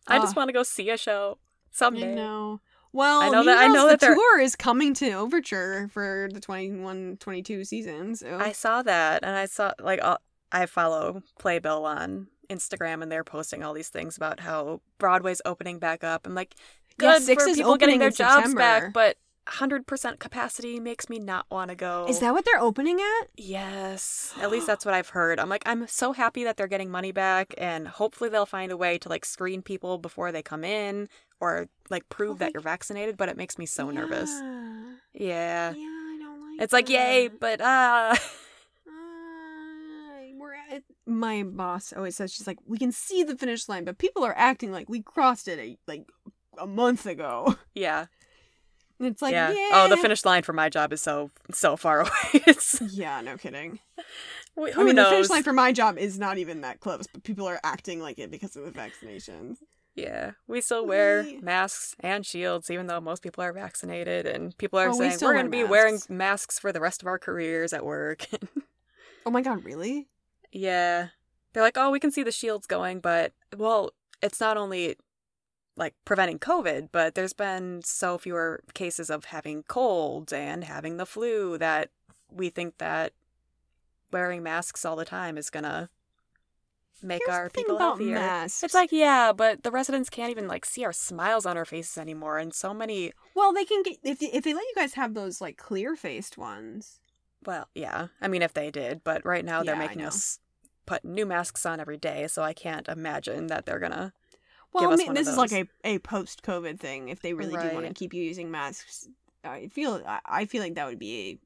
[0.07, 0.39] I just Ah.
[0.39, 1.37] want to go see a show
[1.69, 2.11] someday.
[2.13, 2.59] I know.
[2.91, 6.27] Well, I know that- I know that the they're- tour is coming to Overture for
[6.33, 8.15] the 21-22 season.
[8.15, 10.17] So I saw that, and I saw like all,
[10.51, 15.79] I follow Playbill on Instagram, and they're posting all these things about how Broadway's opening
[15.79, 16.25] back up.
[16.27, 16.55] I'm like,
[16.99, 18.57] Yeah, good Six for is people getting their jobs September.
[18.59, 22.05] back, but 100% capacity makes me not want to go.
[22.07, 23.27] is that what they're opening at?
[23.37, 25.39] Yes, at least that's what I've heard.
[25.39, 28.77] I'm like, I'm so happy that they're getting money back, and hopefully they'll find a
[28.77, 32.61] way to like screen people before they come in or like prove Oh that you're
[32.61, 33.17] vaccinated.
[33.17, 34.29] But it makes me so nervous.
[34.31, 34.91] Yeah.
[35.13, 36.61] Yeah, Yeah, I don't like.
[36.61, 38.15] it's like yay, but Uh,
[41.11, 44.33] my boss always says she's like we can see the finish line, but people are
[44.37, 46.05] acting like we crossed it a, like
[46.57, 47.55] a month ago.
[47.75, 48.05] yeah,
[48.99, 49.51] And it's like yeah.
[49.51, 49.69] yeah.
[49.73, 52.11] Oh, the finish line for my job is so so far away.
[52.33, 53.79] it's Yeah, no kidding.
[54.55, 55.09] who I mean, knows?
[55.09, 58.01] the finish line for my job is not even that close, but people are acting
[58.01, 59.57] like it because of the vaccinations.
[59.93, 64.57] Yeah, we still wear We- masks and shields, even though most people are vaccinated, and
[64.57, 67.07] people are Oh, saying still we're going to be wearing masks for the rest of
[67.07, 68.25] our careers at work.
[69.23, 70.07] Oh my god, really?
[70.51, 71.09] Yeah,
[71.53, 73.91] they're like, oh, we can see the shields going, but well,
[74.21, 74.95] it's not only
[75.77, 81.05] like preventing COVID, but there's been so fewer cases of having colds and having the
[81.05, 81.89] flu that
[82.29, 83.13] we think that
[84.11, 85.89] wearing masks all the time is gonna
[87.01, 88.15] make Here's our people healthier.
[88.15, 88.63] masks.
[88.63, 91.97] It's like, yeah, but the residents can't even like see our smiles on our faces
[91.97, 93.11] anymore, and so many.
[93.35, 96.37] well, they can get if if they let you guys have those like clear faced
[96.37, 96.99] ones.
[97.45, 100.07] Well, yeah, I mean, if they did, but right now they're Yeah, I making know.
[100.09, 100.39] us
[100.85, 104.13] put new masks on every day, so I can't imagine that they're gonna.
[104.73, 105.65] Well, Give I mean, one of this is like those.
[105.83, 107.09] a, a post COVID thing.
[107.09, 107.95] If they really do want to Right.
[107.95, 109.07] keep you using masks,
[109.43, 111.39] I feel I- I feel like that would be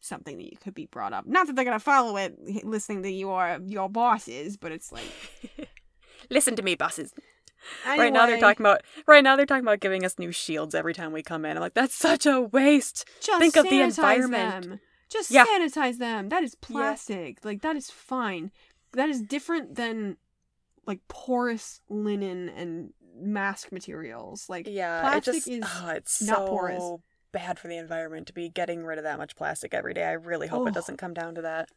[0.00, 1.26] something that you could be brought up.
[1.26, 5.04] Not that they're gonna follow it, listening to your your bosses, but it's like
[6.30, 7.12] Listen to me, bosses.
[7.86, 8.82] Right now they're Anyway, talking about.
[9.06, 11.56] Right now they're talking about giving us new shields every time we come in.
[11.56, 13.04] I'm like, that's such a waste.
[13.20, 14.68] Just think of the sanitize environment.
[14.68, 14.80] Them.
[15.08, 15.44] Just Yeah.
[15.46, 16.28] sanitize them.
[16.28, 17.44] That is plastic.
[17.44, 18.50] Like that is fine.
[18.92, 20.16] That is different than
[20.86, 24.48] like porous linen and mask materials.
[24.48, 25.48] Like Yeah, plastic it just.
[25.48, 26.84] is oh, it's not so porous.
[27.32, 30.04] bad for the environment to be getting rid of that much plastic every day.
[30.04, 30.66] I really hope Oh.
[30.66, 31.68] it doesn't come down to that.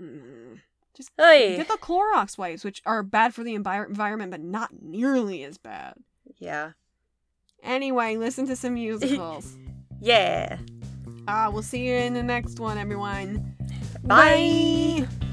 [0.00, 0.60] mm,
[0.94, 1.56] just Hey.
[1.56, 5.56] get the Clorox wipes, which are bad for the envir- environment, but not nearly as
[5.58, 5.94] bad.
[6.38, 6.72] Yeah.
[7.62, 8.74] Anyway, listen to some
[9.24, 9.56] musicals.
[10.00, 10.58] Yeah.
[11.26, 13.56] Ah, we'll see you in the next one, everyone.
[14.04, 15.06] Bye.
[15.08, 15.23] Bye.